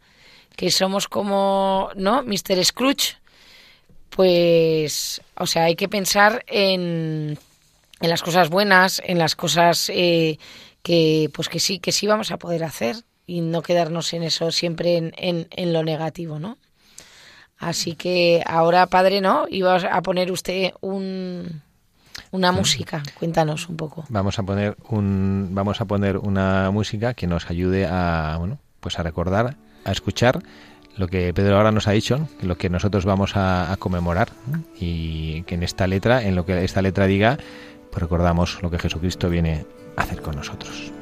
[0.56, 2.22] que somos como, ¿no?
[2.22, 2.64] Mr.
[2.64, 3.16] Scrooge.
[4.10, 7.38] Pues, o sea, hay que pensar en
[8.00, 10.38] en las cosas buenas, en las cosas eh,
[10.82, 14.50] que pues que sí, que sí vamos a poder hacer y no quedarnos en eso
[14.52, 16.58] siempre en, en, en lo negativo, ¿no?
[17.58, 19.46] Así que ahora, padre, ¿no?
[19.48, 21.62] Iba a poner usted un,
[22.30, 23.02] una música.
[23.18, 24.04] Cuéntanos un poco.
[24.10, 28.98] Vamos a poner un, vamos a poner una música que nos ayude a, bueno, pues
[28.98, 30.40] a recordar, a escuchar
[30.96, 34.28] lo que Pedro ahora nos ha dicho, lo que nosotros vamos a, a conmemorar
[34.78, 37.38] y que en esta letra, en lo que esta letra diga,
[37.98, 40.92] recordamos lo que Jesucristo viene a hacer con nosotros.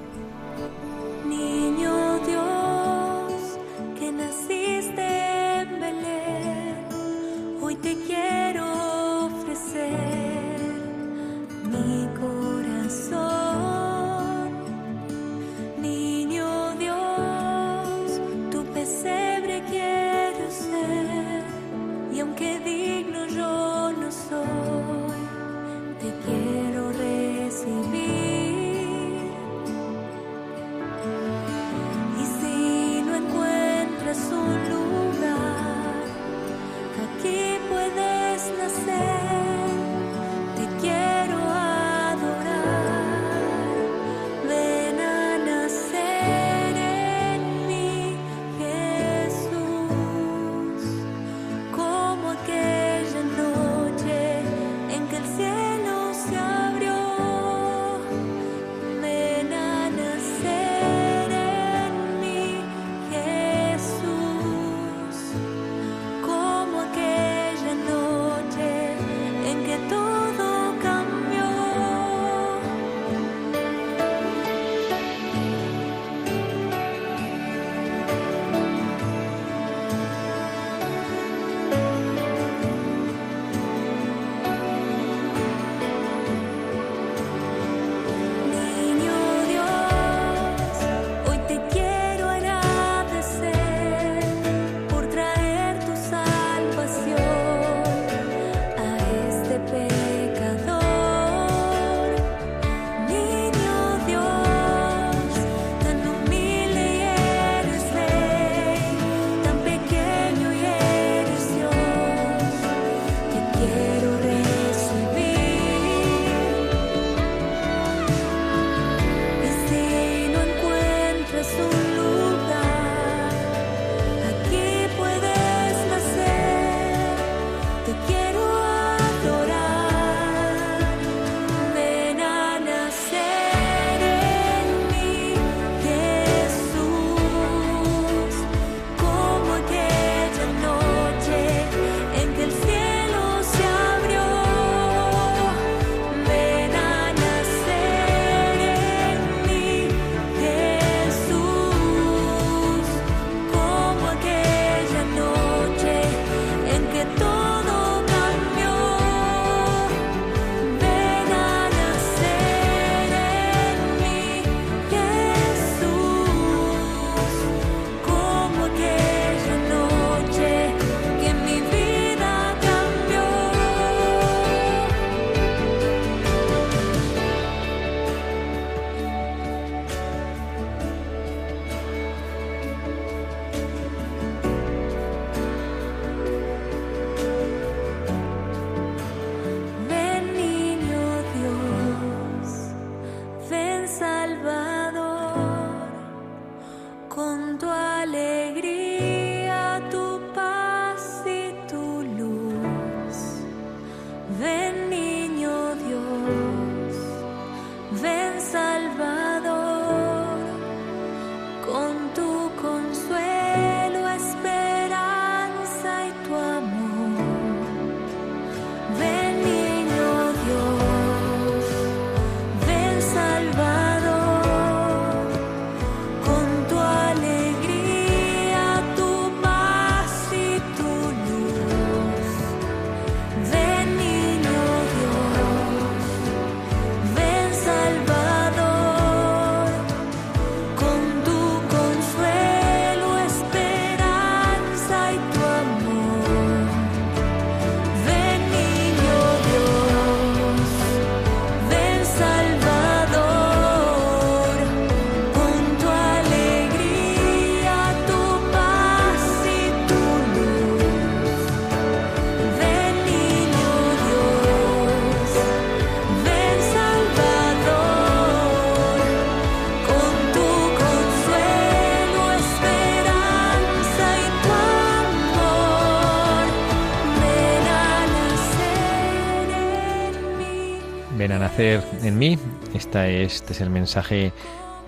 [281.59, 282.39] En mí.
[282.75, 284.33] Esta es, este es el mensaje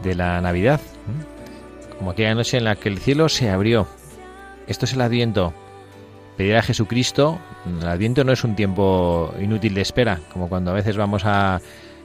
[0.03, 0.81] de la Navidad.
[1.99, 3.87] Como aquella noche en la que el cielo se abrió.
[4.67, 5.53] Esto es el Adviento.
[6.37, 7.39] Pedir a Jesucristo.
[7.81, 11.61] El Adviento no es un tiempo inútil de espera, como cuando a veces vamos a,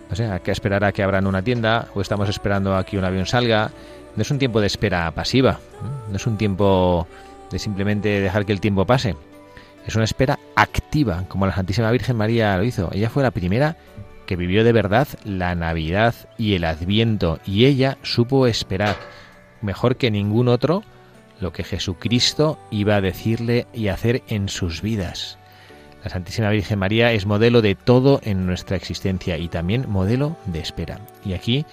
[0.10, 3.04] no sé, a esperar a que abran una tienda o estamos esperando a que un
[3.04, 3.72] avión salga.
[4.16, 5.60] No es un tiempo de espera pasiva.
[6.10, 7.08] No es un tiempo
[7.50, 9.16] de simplemente dejar que el tiempo pase.
[9.86, 12.90] Es una espera activa, como la Santísima Virgen María lo hizo.
[12.94, 13.76] Ella fue la primera
[14.32, 18.96] que vivió de verdad la Navidad y el Adviento, y ella supo esperar
[19.62, 20.84] mejor que ningún otro
[21.42, 25.38] lo que Jesucristo iba a decirle y hacer en sus vidas.
[26.02, 30.62] La Santísima Virgen María es modelo de todo en nuestra existencia y también modelo de
[30.62, 31.02] espera.
[31.26, 31.66] Y aquí,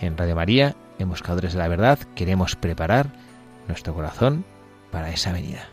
[0.00, 3.08] en Radio María, en Buscadores de la Verdad, queremos preparar
[3.66, 4.44] nuestro corazón
[4.92, 5.68] para esa venida.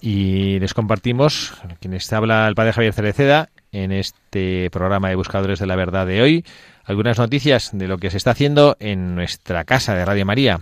[0.00, 5.66] Y les compartimos, quienes habla el padre Javier Cereceda, en este programa de Buscadores de
[5.66, 6.44] la Verdad de hoy,
[6.84, 10.60] algunas noticias de lo que se está haciendo en nuestra casa de Radio María.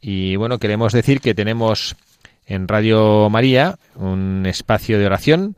[0.00, 1.96] Y bueno, queremos decir que tenemos
[2.46, 5.56] en Radio María un espacio de oración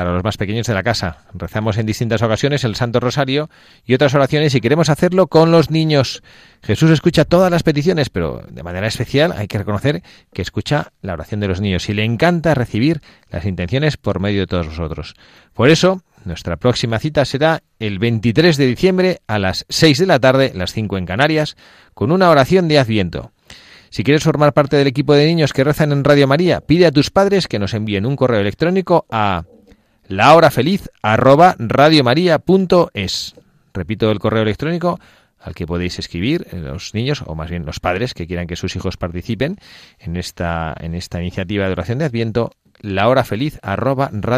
[0.00, 1.26] para los más pequeños de la casa.
[1.34, 3.50] Rezamos en distintas ocasiones el Santo Rosario
[3.84, 6.22] y otras oraciones y queremos hacerlo con los niños.
[6.62, 11.12] Jesús escucha todas las peticiones, pero de manera especial hay que reconocer que escucha la
[11.12, 15.16] oración de los niños y le encanta recibir las intenciones por medio de todos nosotros.
[15.52, 20.18] Por eso, nuestra próxima cita será el 23 de diciembre a las 6 de la
[20.18, 21.58] tarde, las 5 en Canarias,
[21.92, 23.32] con una oración de Adviento.
[23.90, 26.92] Si quieres formar parte del equipo de niños que rezan en Radio María, pide a
[26.92, 29.42] tus padres que nos envíen un correo electrónico a
[30.10, 30.90] la hora feliz.
[33.72, 34.98] Repito el correo electrónico
[35.38, 38.56] al que podéis escribir eh, los niños o más bien los padres que quieran que
[38.56, 39.56] sus hijos participen
[39.98, 42.50] en esta en esta iniciativa de oración de Adviento,
[42.80, 44.10] la hora feliz arroba.
[44.12, 44.28] Nos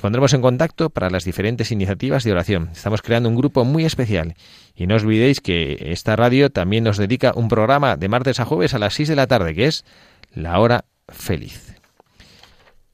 [0.00, 2.70] pondremos en contacto para las diferentes iniciativas de oración.
[2.72, 4.34] Estamos creando un grupo muy especial
[4.74, 8.72] y no olvidéis que esta radio también nos dedica un programa de martes a jueves
[8.72, 9.84] a las 6 de la tarde que es
[10.32, 11.81] la hora feliz.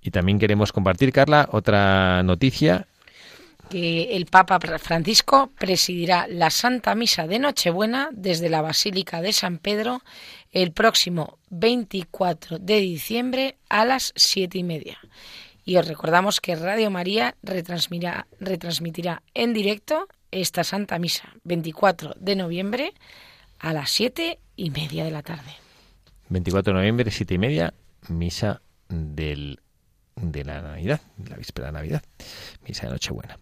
[0.02, 2.86] Y también queremos compartir, Carla, otra noticia.
[3.68, 9.58] Que el Papa Francisco presidirá la Santa Misa de Nochebuena desde la Basílica de San
[9.58, 10.00] Pedro
[10.52, 14.98] el próximo 24 de diciembre a las siete y media.
[15.66, 22.36] Y os recordamos que Radio María retransmitirá, retransmitirá en directo esta Santa Misa 24 de
[22.36, 22.94] noviembre
[23.58, 25.52] a las siete y media de la tarde.
[26.30, 27.74] 24 de noviembre, siete y media,
[28.08, 29.60] misa del
[30.20, 32.02] de la Navidad, la víspera de Navidad,
[32.66, 33.38] misa de Nochebuena.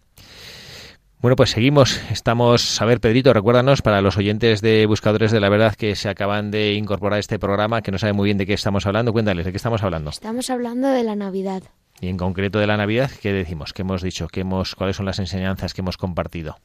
[1.19, 1.99] Bueno, pues seguimos.
[2.11, 6.09] Estamos, a ver, Pedrito, recuérdanos para los oyentes de Buscadores de la Verdad que se
[6.09, 9.13] acaban de incorporar a este programa, que no saben muy bien de qué estamos hablando.
[9.13, 10.11] Cuéntales, ¿de qué estamos hablando?
[10.11, 11.63] Estamos hablando de la Navidad.
[11.99, 13.73] Y en concreto de la Navidad, ¿qué decimos?
[13.73, 14.27] ¿Qué hemos dicho?
[14.27, 16.59] ¿Qué hemos, ¿Cuáles son las enseñanzas que hemos compartido?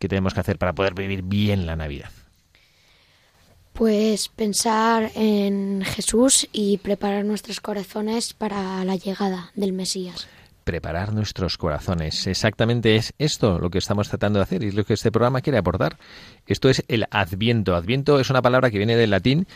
[0.00, 2.10] ¿Qué tenemos que hacer para poder vivir bien la Navidad?
[3.80, 10.28] Pues pensar en Jesús y preparar nuestros corazones para la llegada del Mesías.
[10.64, 12.26] Preparar nuestros corazones.
[12.26, 15.40] Exactamente es esto lo que estamos tratando de hacer y es lo que este programa
[15.40, 15.96] quiere aportar.
[16.46, 17.74] Esto es el adviento.
[17.74, 19.46] Adviento es una palabra que viene del latín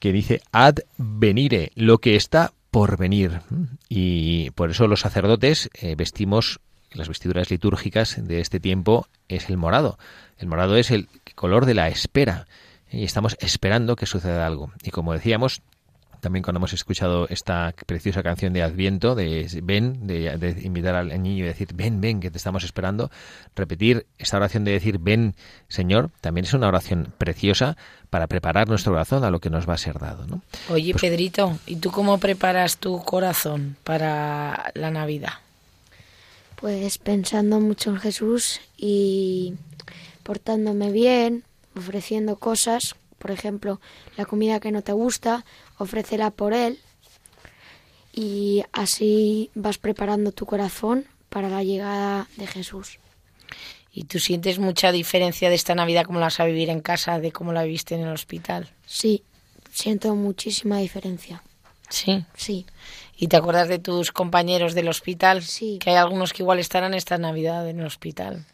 [0.00, 3.42] que dice ad venire, lo que está por venir.
[3.88, 6.58] Y por eso los sacerdotes eh, vestimos
[6.90, 9.96] las vestiduras litúrgicas de este tiempo es el morado.
[10.38, 12.48] El morado es el color de la espera
[12.90, 14.72] y estamos esperando que suceda algo.
[14.82, 15.62] Y como decíamos,
[16.20, 21.44] también cuando hemos escuchado esta preciosa canción de Adviento, de ven, de, invitar al niño
[21.44, 23.10] y decir, ven, ven, que te estamos esperando,
[23.54, 25.34] repetir esta oración de decir, ven,
[25.68, 27.76] Señor, también es una oración preciosa
[28.10, 30.26] para preparar nuestro corazón a lo que nos va a ser dado.
[30.26, 30.42] ¿no?
[30.68, 35.34] Oye, pues Pedrito, ¿y tú cómo preparas tu corazón para la Navidad?
[36.56, 39.54] Pues pensando mucho en Jesús y
[40.24, 41.44] portándome bien,
[41.78, 43.80] ofreciendo cosas, por ejemplo,
[44.16, 45.44] la comida que no te gusta,
[45.78, 46.78] ofrécela por él
[48.12, 52.98] y así vas preparando tu corazón para la llegada de Jesús.
[53.92, 57.18] ¿Y tú sientes mucha diferencia de esta Navidad como la vas a vivir en casa
[57.18, 58.70] de cómo la viviste en el hospital?
[58.86, 59.22] Sí,
[59.72, 61.42] siento muchísima diferencia.
[61.88, 62.24] Sí.
[62.34, 62.66] Sí.
[63.16, 65.42] ¿Y te acuerdas de tus compañeros del hospital?
[65.42, 65.78] Sí.
[65.80, 68.44] Que hay algunos que igual estarán esta Navidad en el hospital.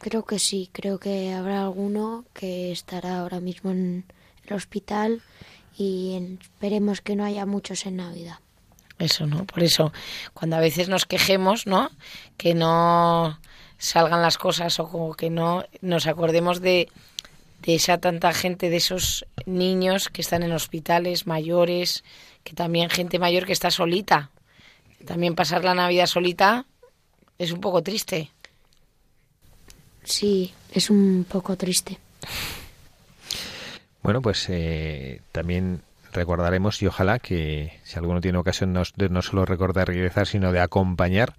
[0.00, 4.04] Creo que sí, creo que habrá alguno que estará ahora mismo en
[4.46, 5.22] el hospital
[5.76, 8.38] y esperemos que no haya muchos en Navidad.
[8.98, 9.44] Eso, ¿no?
[9.46, 9.92] Por eso,
[10.34, 11.90] cuando a veces nos quejemos, ¿no?
[12.36, 13.38] Que no
[13.78, 16.88] salgan las cosas o como que no nos acordemos de
[17.62, 22.04] de esa tanta gente, de esos niños que están en hospitales, mayores,
[22.42, 24.30] que también gente mayor que está solita.
[25.04, 26.66] También pasar la Navidad solita
[27.38, 28.30] es un poco triste.
[30.04, 31.98] Sí, es un poco triste.
[34.02, 35.82] Bueno, pues eh, también
[36.12, 40.26] recordaremos y ojalá que si alguno tiene ocasión no, de no solo recordar y rezar,
[40.26, 41.34] sino de acompañar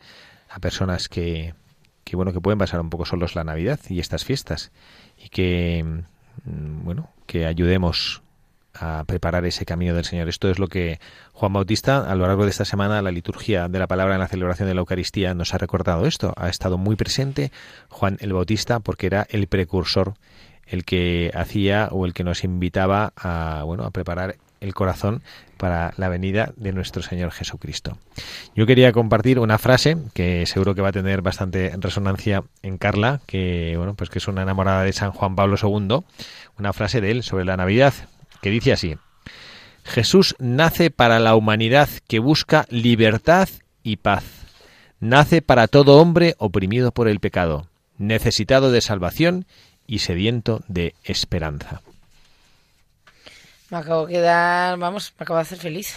[0.50, 1.54] a personas que,
[2.04, 4.72] que bueno que pueden pasar un poco solos la Navidad y estas fiestas
[5.18, 5.84] y que
[6.46, 8.22] mm, bueno que ayudemos
[8.74, 10.30] a preparar ese camino del Señor.
[10.30, 11.00] Esto es lo que
[11.34, 14.28] Juan Bautista a lo largo de esta semana, la liturgia de la palabra en la
[14.28, 16.34] celebración de la Eucaristía nos ha recordado esto.
[16.38, 17.52] Ha estado muy presente
[17.90, 20.14] Juan el Bautista porque era el precursor,
[20.66, 25.22] el que hacía o el que nos invitaba a bueno a preparar el corazón
[25.58, 27.98] para la venida de nuestro Señor Jesucristo.
[28.56, 33.22] Yo quería compartir una frase que seguro que va a tener bastante resonancia en Carla,
[33.26, 36.04] que bueno, pues que es una enamorada de San Juan Pablo II,
[36.58, 37.94] una frase de él sobre la Navidad
[38.42, 38.98] que dice así:
[39.84, 43.50] Jesús nace para la humanidad que busca libertad
[43.84, 44.24] y paz.
[45.00, 47.68] Nace para todo hombre oprimido por el pecado,
[47.98, 49.46] necesitado de salvación
[49.88, 51.82] y sediento de esperanza.
[53.72, 55.96] Me acabo de quedar, vamos, me acabo de hacer feliz.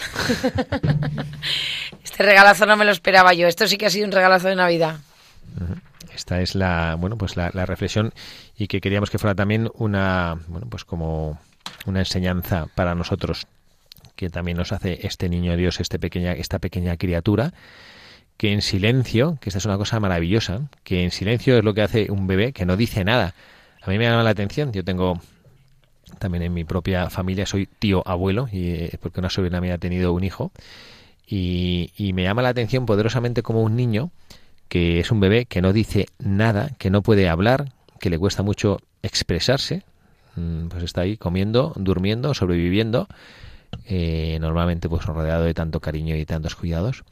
[2.04, 3.48] este regalazo no me lo esperaba yo.
[3.48, 5.00] Esto sí que ha sido un regalazo de Navidad.
[6.14, 8.14] Esta es la, bueno, pues la, la, reflexión
[8.56, 11.40] y que queríamos que fuera también una, bueno, pues como
[11.86, 13.46] una enseñanza para nosotros
[14.16, 17.52] que también nos hace este niño Dios, este pequeña, esta pequeña criatura,
[18.36, 21.82] que en silencio, que esta es una cosa maravillosa, que en silencio es lo que
[21.82, 23.34] hace un bebé que no dice nada.
[23.82, 25.20] A mí me llama la atención, yo tengo
[26.18, 29.78] también en mi propia familia soy tío abuelo, y, eh, porque una sobrina mía ha
[29.78, 30.52] tenido un hijo,
[31.26, 34.10] y, y me llama la atención poderosamente como un niño,
[34.68, 38.42] que es un bebé que no dice nada, que no puede hablar, que le cuesta
[38.42, 39.82] mucho expresarse,
[40.68, 43.08] pues está ahí comiendo, durmiendo, sobreviviendo,
[43.86, 47.04] eh, normalmente pues rodeado de tanto cariño y tantos cuidados,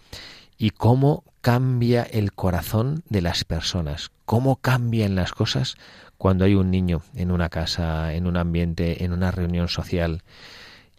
[0.58, 5.76] y cómo cambia el corazón de las personas, cómo cambian las cosas
[6.18, 10.22] cuando hay un niño en una casa, en un ambiente, en una reunión social.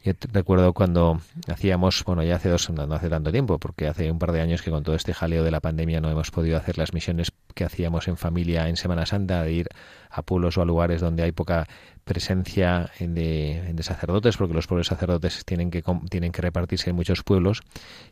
[0.04, 4.20] Yo recuerdo cuando hacíamos, bueno, ya hace dos, no hace tanto tiempo, porque hace un
[4.20, 6.78] par de años que con todo este jaleo de la pandemia no hemos podido hacer
[6.78, 9.70] las misiones que hacíamos en familia en Semana Santa, de ir
[10.10, 11.70] a pueblos o a lugares donde hay poca
[12.04, 17.24] presencia de, de, sacerdotes, porque los pueblos sacerdotes tienen que, tienen que repartirse en muchos
[17.24, 17.62] pueblos,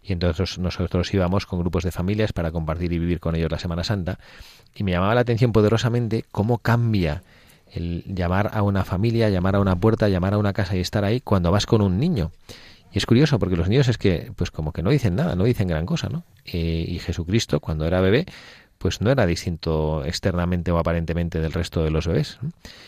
[0.02, 3.60] y entonces nosotros íbamos con grupos de familias para compartir y vivir con ellos la
[3.60, 4.18] Semana Santa,
[4.74, 7.22] y me llamaba la atención poderosamente cómo cambia
[7.72, 11.04] el llamar a una familia, llamar a una puerta, llamar a una casa y estar
[11.04, 12.32] ahí cuando vas con un niño.
[12.92, 15.46] Y es curioso porque los niños es que, pues como que no dicen nada, no
[15.46, 16.26] dicen gran cosa, ¿no?
[16.46, 18.26] Eh, y Jesucristo, cuando era bebé,
[18.78, 22.40] pues no era distinto externamente o aparentemente del resto de los bebés.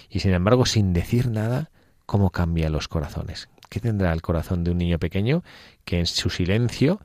[0.09, 1.69] Y sin embargo, sin decir nada,
[2.05, 3.47] ¿cómo cambia los corazones?
[3.69, 5.43] ¿Qué tendrá el corazón de un niño pequeño
[5.85, 6.99] que en su silencio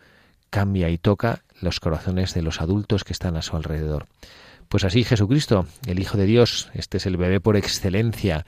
[0.50, 4.06] cambia y toca los corazones de los adultos que están a su alrededor?
[4.68, 8.44] Pues así Jesucristo, el Hijo de Dios, este es el bebé por excelencia,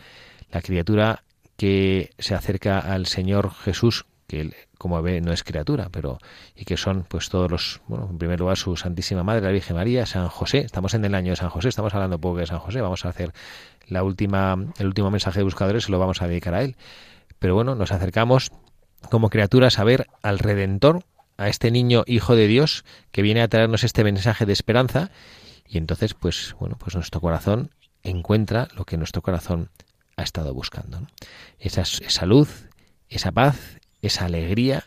[0.52, 1.24] la criatura
[1.56, 6.18] que se acerca al Señor Jesús, que él, como ve no es criatura, pero
[6.54, 9.76] y que son pues todos los, bueno, en primer lugar su Santísima Madre, la Virgen
[9.76, 12.58] María, San José, estamos en el año de San José, estamos hablando poco de San
[12.58, 13.32] José, vamos a hacer
[13.88, 16.76] la última el último mensaje de buscadores se lo vamos a dedicar a él.
[17.38, 18.52] Pero bueno, nos acercamos
[19.10, 21.02] como criaturas a ver al redentor,
[21.38, 25.10] a este niño hijo de Dios que viene a traernos este mensaje de esperanza
[25.70, 27.70] y entonces, pues, bueno, pues nuestro corazón
[28.02, 29.70] encuentra lo que nuestro corazón
[30.16, 31.06] ha estado buscando.
[31.60, 32.68] Esa, esa luz,
[33.08, 34.84] esa paz, esa alegría,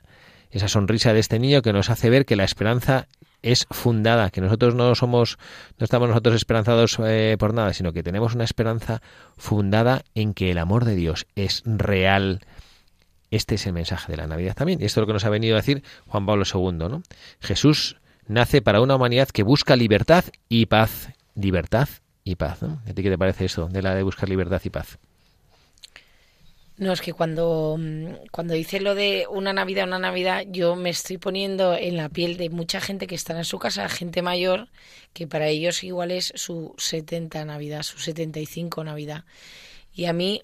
[0.51, 3.07] esa sonrisa de este niño que nos hace ver que la esperanza
[3.41, 5.37] es fundada, que nosotros no somos,
[5.77, 9.01] no estamos nosotros esperanzados eh, por nada, sino que tenemos una esperanza
[9.37, 12.41] fundada en que el amor de Dios es real.
[13.31, 14.81] Este es el mensaje de la Navidad también.
[14.81, 17.03] Y esto es lo que nos ha venido a decir Juan Pablo II, ¿no?
[17.39, 17.97] Jesús
[18.27, 21.09] nace para una humanidad que busca libertad y paz.
[21.35, 21.89] Libertad
[22.23, 22.63] y paz.
[22.63, 24.99] ¿A ti qué te parece eso de la de buscar libertad y paz?
[26.77, 27.77] No, es que cuando,
[28.31, 32.35] cuando dice lo de una Navidad, una Navidad, yo me estoy poniendo en la piel
[32.35, 34.69] de mucha gente que está en su casa, gente mayor,
[35.13, 39.23] que para ellos igual es su 70 Navidad, su 75 Navidad.
[39.93, 40.41] Y a mí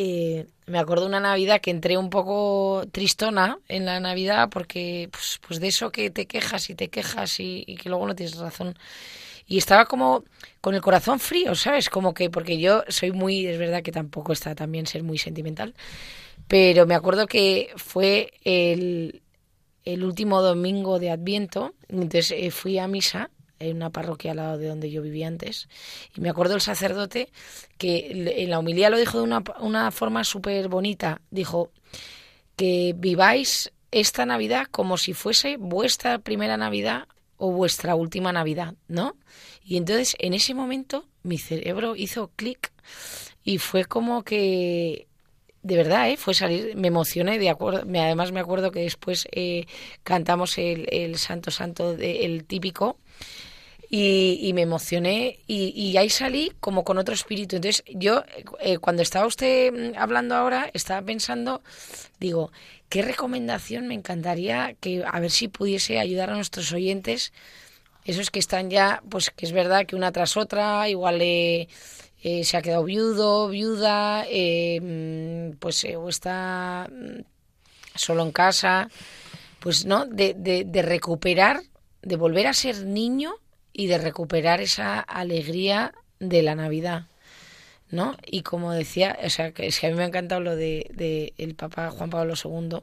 [0.00, 5.40] eh, me acuerdo una Navidad que entré un poco tristona en la Navidad porque pues,
[5.44, 8.78] pues de eso que te quejas y te quejas y, que luego no tienes razón.
[9.48, 10.22] Y estaba como
[10.60, 11.90] con el corazón frío, ¿sabes?
[11.90, 15.74] Como que, porque yo soy muy, es verdad que tampoco está también ser muy sentimental,
[16.46, 19.20] pero me acuerdo que fue el,
[19.84, 24.58] el último domingo de Adviento, entonces eh, fui a misa en una parroquia al lado
[24.58, 25.68] de donde yo vivía antes.
[26.14, 27.30] Y me acuerdo el sacerdote
[27.76, 31.20] que en la humildad lo dijo de una, una forma súper bonita.
[31.30, 31.70] Dijo
[32.56, 39.16] que viváis esta Navidad como si fuese vuestra primera Navidad o vuestra última Navidad, ¿no?
[39.64, 42.72] Y entonces en ese momento mi cerebro hizo clic
[43.44, 45.08] y fue como que
[45.62, 46.16] de verdad, ¿eh?
[46.16, 49.66] fue salir, me emocioné, de acuerdo, me, además me acuerdo que después eh,
[50.02, 52.98] cantamos el, el, Santo Santo, de, el típico,
[53.88, 57.56] y, y me emocioné y, y, ahí salí como con otro espíritu.
[57.56, 58.24] Entonces yo,
[58.60, 61.62] eh, cuando estaba usted hablando ahora, estaba pensando,
[62.20, 62.52] digo,
[62.88, 67.32] ¿qué recomendación me encantaría que a ver si pudiese ayudar a nuestros oyentes?
[68.04, 71.68] Esos que están ya, pues que es verdad que una tras otra, igual eh,
[72.22, 77.20] eh, se ha quedado viudo, viuda, eh, pues eh, o está mm,
[77.94, 78.88] solo en casa,
[79.60, 81.62] pues no, de, de, de, recuperar,
[82.02, 83.34] de volver a ser niño
[83.78, 87.04] y de recuperar esa alegría de la Navidad.
[87.92, 88.16] ¿no?
[88.26, 90.90] Y como decía, o sea, que es que a mí me ha encantado lo de,
[90.92, 92.80] de el Papa Juan Pablo II,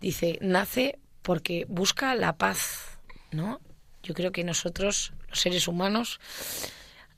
[0.00, 3.00] dice, nace porque busca la paz,
[3.32, 3.60] ¿no?
[4.04, 6.20] Yo creo que nosotros, los seres humanos,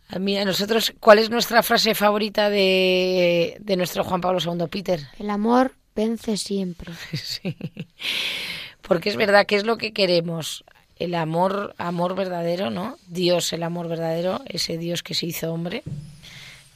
[0.09, 4.67] a mí, a nosotros, ¿cuál es nuestra frase favorita de, de nuestro Juan Pablo II,
[4.71, 4.99] Peter?
[5.19, 6.95] El amor vence siempre.
[7.13, 7.55] sí.
[8.81, 10.65] Porque es verdad que es lo que queremos.
[11.01, 12.97] El amor, amor verdadero, ¿no?
[13.09, 15.83] Dios, el amor verdadero, ese Dios que se hizo hombre,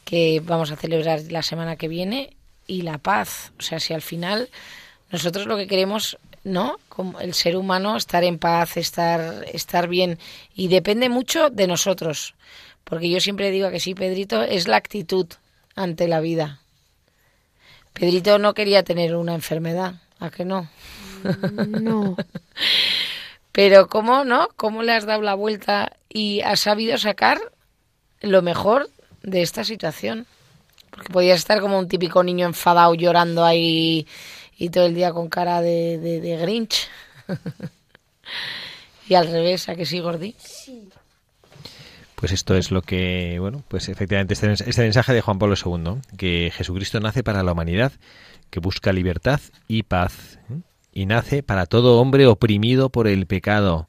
[0.04, 2.32] que vamos a celebrar la semana que viene,
[2.66, 3.52] y la paz.
[3.58, 4.48] O sea, si al final
[5.10, 6.76] nosotros lo que queremos ¿no?
[6.90, 10.18] Como el ser humano, estar en paz, estar, estar bien.
[10.54, 12.34] Y depende mucho de nosotros.
[12.84, 15.26] Porque yo siempre digo que sí, Pedrito, es la actitud
[15.74, 16.60] ante la vida.
[17.94, 20.68] Pedrito no quería tener una enfermedad, ¿a que no?
[21.66, 22.16] No.
[23.54, 24.48] Pero ¿cómo no?
[24.56, 27.38] ¿Cómo le has dado la vuelta y has sabido sacar
[28.20, 28.90] lo mejor
[29.22, 30.26] de esta situación?
[30.90, 34.08] Porque podías estar como un típico niño enfadado llorando ahí
[34.58, 36.88] y todo el día con cara de, de, de Grinch.
[39.08, 40.34] y al revés, ¿a que sí, Gordi?
[40.36, 40.88] Sí.
[42.16, 46.00] Pues esto es lo que, bueno, pues efectivamente este, este mensaje de Juan Pablo II,
[46.16, 47.92] que Jesucristo nace para la humanidad,
[48.50, 50.58] que busca libertad y paz, ¿eh?
[50.94, 53.88] Y nace para todo hombre oprimido por el pecado,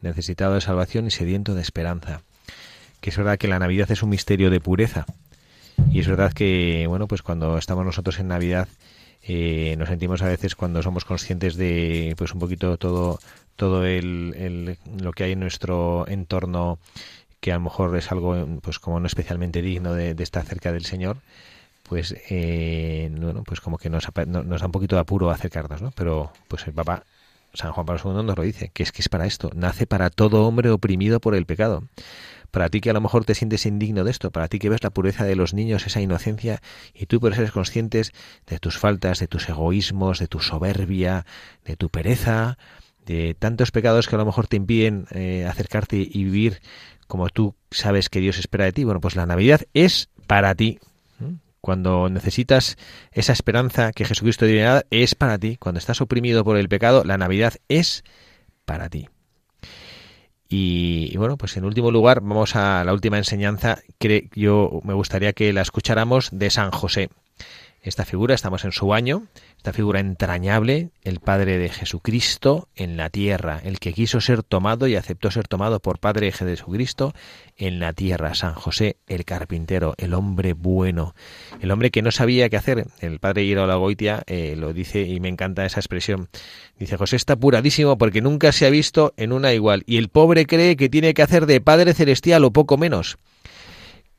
[0.00, 2.22] necesitado de salvación y sediento de esperanza.
[3.00, 5.06] Que es verdad que la Navidad es un misterio de pureza,
[5.90, 8.68] y es verdad que, bueno, pues cuando estamos nosotros en Navidad,
[9.22, 13.20] eh, nos sentimos a veces cuando somos conscientes de, pues un poquito todo,
[13.56, 16.78] todo el, lo que hay en nuestro entorno
[17.40, 20.72] que a lo mejor es algo pues como no especialmente digno de, de estar cerca
[20.72, 21.18] del Señor,
[21.88, 23.10] pues eh,
[23.52, 25.90] pues como que nos, nos da un poquito de apuro acercarnos, ¿no?
[25.90, 27.04] Pero pues el Papa
[27.52, 30.08] San Juan Pablo II nos lo dice, que es que es para esto, nace para
[30.08, 31.84] todo hombre oprimido por el pecado.
[32.50, 34.82] Para ti que a lo mejor te sientes indigno de esto, para ti que ves
[34.82, 36.62] la pureza de los niños, esa inocencia,
[36.94, 38.12] y tú por ser conscientes
[38.46, 41.26] de tus faltas, de tus egoísmos, de tu soberbia,
[41.66, 42.56] de tu pereza,
[43.04, 46.62] de tantos pecados que a lo mejor te impiden eh, acercarte y vivir
[47.06, 48.84] como tú sabes que Dios espera de ti.
[48.84, 50.78] Bueno, pues la Navidad es para ti.
[51.62, 52.76] Cuando necesitas
[53.12, 55.56] esa esperanza que Jesucristo dio es para ti.
[55.56, 58.02] Cuando estás oprimido por el pecado, la Navidad es
[58.64, 59.08] para ti.
[60.48, 63.78] Y, y, bueno, pues en último lugar, vamos a la última enseñanza.
[63.98, 67.10] Que yo me gustaría que la escucháramos de San José.
[67.84, 69.26] Esta figura, estamos en su año,
[69.56, 74.86] esta figura entrañable, el Padre de Jesucristo en la tierra, el que quiso ser tomado
[74.86, 77.12] y aceptó ser tomado por Padre de Jesucristo
[77.56, 81.16] en la tierra, San José el carpintero, el hombre bueno,
[81.60, 82.86] el hombre que no sabía qué hacer.
[83.00, 86.28] El Padre Hiro Goitia eh, lo dice y me encanta esa expresión.
[86.78, 90.46] Dice, José está puradísimo porque nunca se ha visto en una igual y el pobre
[90.46, 93.18] cree que tiene que hacer de Padre Celestial o poco menos.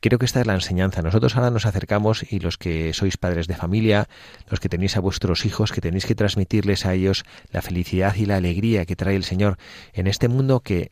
[0.04, 1.02] Creo que esta es la enseñanza.
[1.02, 4.10] Nosotros ahora nos acercamos y los que sois padres de familia,
[4.50, 7.24] los que tenéis a vuestros hijos, que tenéis que transmitirles a ellos
[7.54, 9.58] la felicidad y la alegría que trae el Señor
[9.94, 10.92] en este mundo que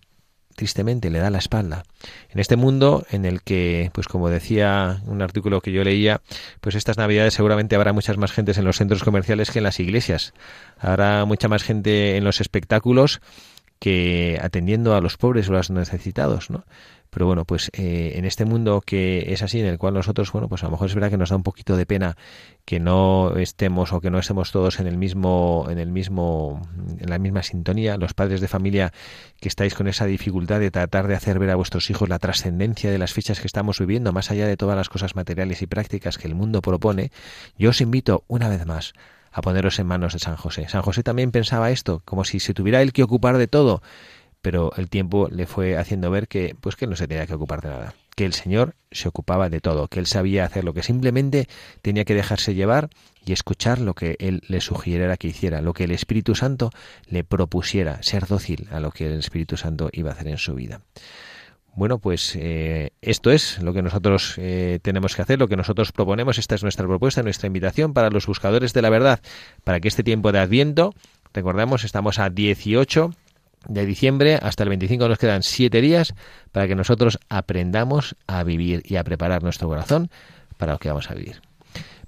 [0.56, 1.84] tristemente le da la espalda.
[2.30, 6.22] En este mundo en el que, pues como decía un artículo que yo leía,
[6.62, 9.82] pues estas navidades seguramente habrá muchas más gentes en los centros comerciales que en las
[9.82, 10.34] iglesias.
[10.80, 13.20] Habrá mucha más gente en los espectáculos
[13.78, 16.64] que atendiendo a los pobres o a los necesitados, ¿no?
[17.12, 20.48] Pero bueno, pues eh, en este mundo que es así, en el cual nosotros, bueno,
[20.48, 22.16] pues a lo mejor es verdad que nos da un poquito de pena
[22.64, 26.62] que no estemos o que no estemos todos en el mismo, en el mismo,
[27.00, 27.98] en la misma sintonía.
[27.98, 28.94] Los padres de familia
[29.42, 32.90] que estáis con esa dificultad de tratar de hacer ver a vuestros hijos la trascendencia
[32.90, 36.18] de las fichas que estamos viviendo, más allá de todas las cosas materiales y prácticas
[36.18, 37.12] que el mundo propone,
[37.58, 38.94] yo os invito una vez más
[39.34, 40.68] a poneros en manos de San José.
[40.70, 43.82] San José también pensaba esto, como si se tuviera él que ocupar de todo
[44.42, 47.62] pero el tiempo le fue haciendo ver que pues que no se tenía que ocupar
[47.62, 50.84] de nada, que el Señor se ocupaba de todo, que él sabía hacer lo que
[50.84, 51.48] simplemente
[51.82, 52.90] tenía que dejarse llevar
[53.26, 56.72] y escuchar lo que él le sugiriera que hiciera, lo que el Espíritu Santo
[57.08, 60.56] le propusiera, ser dócil a lo que el Espíritu Santo iba a hacer en su
[60.56, 60.82] vida.
[61.74, 65.94] Bueno, pues eh, esto es lo que nosotros eh, tenemos que hacer, lo que nosotros
[65.94, 66.38] proponemos.
[66.38, 69.22] Esta es nuestra propuesta, nuestra invitación para los buscadores de la verdad,
[69.64, 70.94] para que este tiempo de Adviento,
[71.34, 73.12] recordemos, estamos a 18
[73.68, 76.14] de diciembre hasta el 25 nos quedan siete días
[76.52, 80.10] para que nosotros aprendamos a vivir y a preparar nuestro corazón
[80.58, 81.42] para lo que vamos a vivir.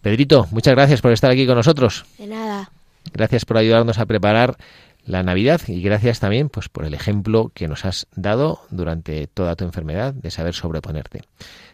[0.02, 2.06] Pedrito, muchas gracias por estar aquí con nosotros.
[2.18, 2.72] De nada.
[3.14, 4.58] Gracias por ayudarnos a preparar
[5.06, 9.56] la Navidad y gracias también pues por el ejemplo que nos has dado durante toda
[9.56, 11.22] tu enfermedad de saber sobreponerte.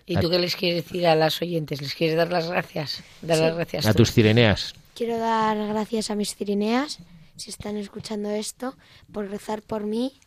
[0.05, 1.81] ¿Y tú qué les quieres decir a las oyentes?
[1.81, 3.03] ¿Les quieres dar las gracias?
[3.21, 4.73] Dar las gracias a tus cireneas.
[4.95, 6.99] Quiero dar gracias a mis cireneas
[7.39, 8.75] si están escuchando esto,
[9.11, 10.19] por rezar por mí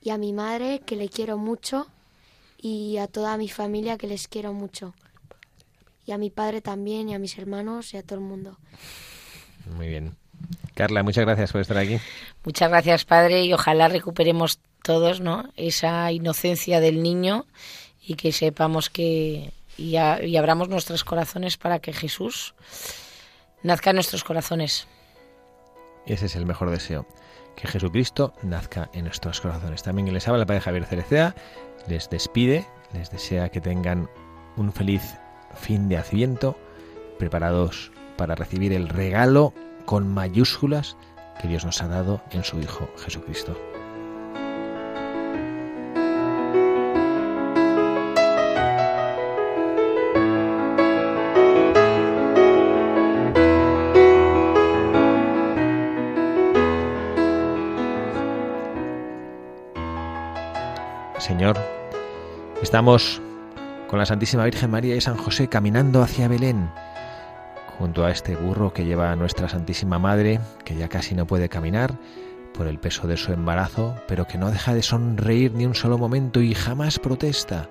[0.00, 1.86] y a mi madre, que le quiero mucho,
[2.58, 4.94] y a toda mi familia, que les quiero mucho.
[6.06, 8.58] Y a mi padre también, y a mis hermanos, y a todo el mundo.
[9.76, 10.16] Muy bien.
[10.74, 11.98] Carla, muchas gracias por estar aquí.
[12.44, 15.50] Muchas gracias, padre, y ojalá recuperemos todos ¿no?
[15.56, 17.46] esa inocencia del niño
[18.00, 22.54] y que sepamos que y, y abramos nuestros corazones para que Jesús
[23.62, 24.86] nazca en nuestros corazones.
[26.06, 27.06] Ese es el mejor deseo.
[27.56, 29.82] Que Jesucristo nazca en nuestros corazones.
[29.82, 31.34] También les habla el Padre Javier Cerecea,
[31.88, 34.08] les despide, les desea que tengan
[34.56, 35.02] un feliz
[35.54, 36.56] fin de Adviento,
[37.18, 39.52] preparados para recibir el regalo
[39.84, 40.96] con mayúsculas
[41.40, 43.69] que Dios nos ha dado en su Hijo Jesucristo.
[61.40, 61.56] Señor,
[62.60, 63.18] estamos
[63.88, 66.70] con la Santísima Virgen María y San José caminando hacia Belén,
[67.78, 71.48] junto a este burro que lleva a nuestra Santísima Madre, que ya casi no puede
[71.48, 71.98] caminar
[72.52, 75.96] por el peso de su embarazo, pero que no deja de sonreír ni un solo
[75.96, 77.70] momento y jamás protesta.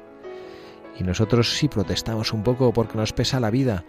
[1.00, 3.84] Y nosotros sí protestamos un poco porque nos pesa la vida.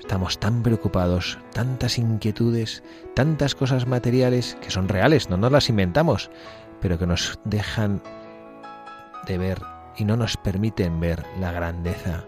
[0.00, 2.82] Estamos tan preocupados, tantas inquietudes,
[3.14, 6.32] tantas cosas materiales que son reales, no nos las inventamos,
[6.80, 8.02] pero que nos dejan
[9.38, 9.62] ver
[9.96, 12.24] y no nos permiten ver la grandeza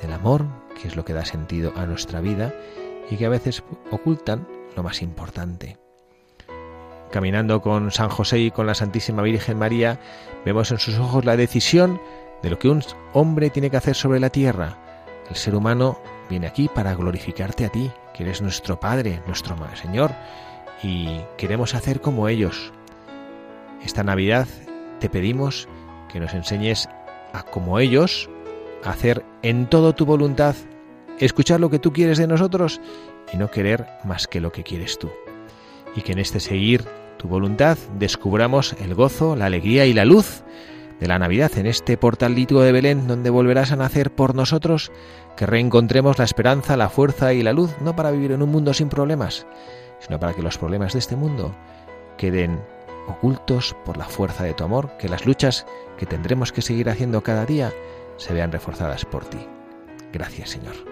[0.00, 0.46] del amor,
[0.80, 2.52] que es lo que da sentido a nuestra vida
[3.10, 4.46] y que a veces ocultan
[4.76, 5.78] lo más importante.
[7.10, 10.00] Caminando con San José y con la Santísima Virgen María,
[10.44, 12.00] vemos en sus ojos la decisión
[12.42, 12.82] de lo que un
[13.12, 14.78] hombre tiene que hacer sobre la tierra.
[15.28, 16.00] El ser humano
[16.30, 20.12] viene aquí para glorificarte a ti, que eres nuestro Padre, nuestro Señor,
[20.82, 22.72] y queremos hacer como ellos.
[23.84, 24.48] Esta Navidad
[24.98, 25.68] te pedimos
[26.12, 26.88] que nos enseñes
[27.32, 28.28] a, como ellos,
[28.84, 30.54] hacer en todo tu voluntad,
[31.18, 32.80] escuchar lo que tú quieres de nosotros
[33.32, 35.10] y no querer más que lo que quieres tú.
[35.96, 36.84] Y que en este seguir
[37.16, 40.42] tu voluntad descubramos el gozo, la alegría y la luz
[41.00, 44.92] de la Navidad en este portal lítico de Belén donde volverás a nacer por nosotros,
[45.36, 48.72] que reencontremos la esperanza, la fuerza y la luz, no para vivir en un mundo
[48.74, 49.46] sin problemas,
[49.98, 51.54] sino para que los problemas de este mundo
[52.16, 52.60] queden
[53.06, 57.22] ocultos por la fuerza de tu amor, que las luchas que tendremos que seguir haciendo
[57.22, 57.72] cada día
[58.16, 59.46] se vean reforzadas por ti.
[60.12, 60.91] Gracias, Señor.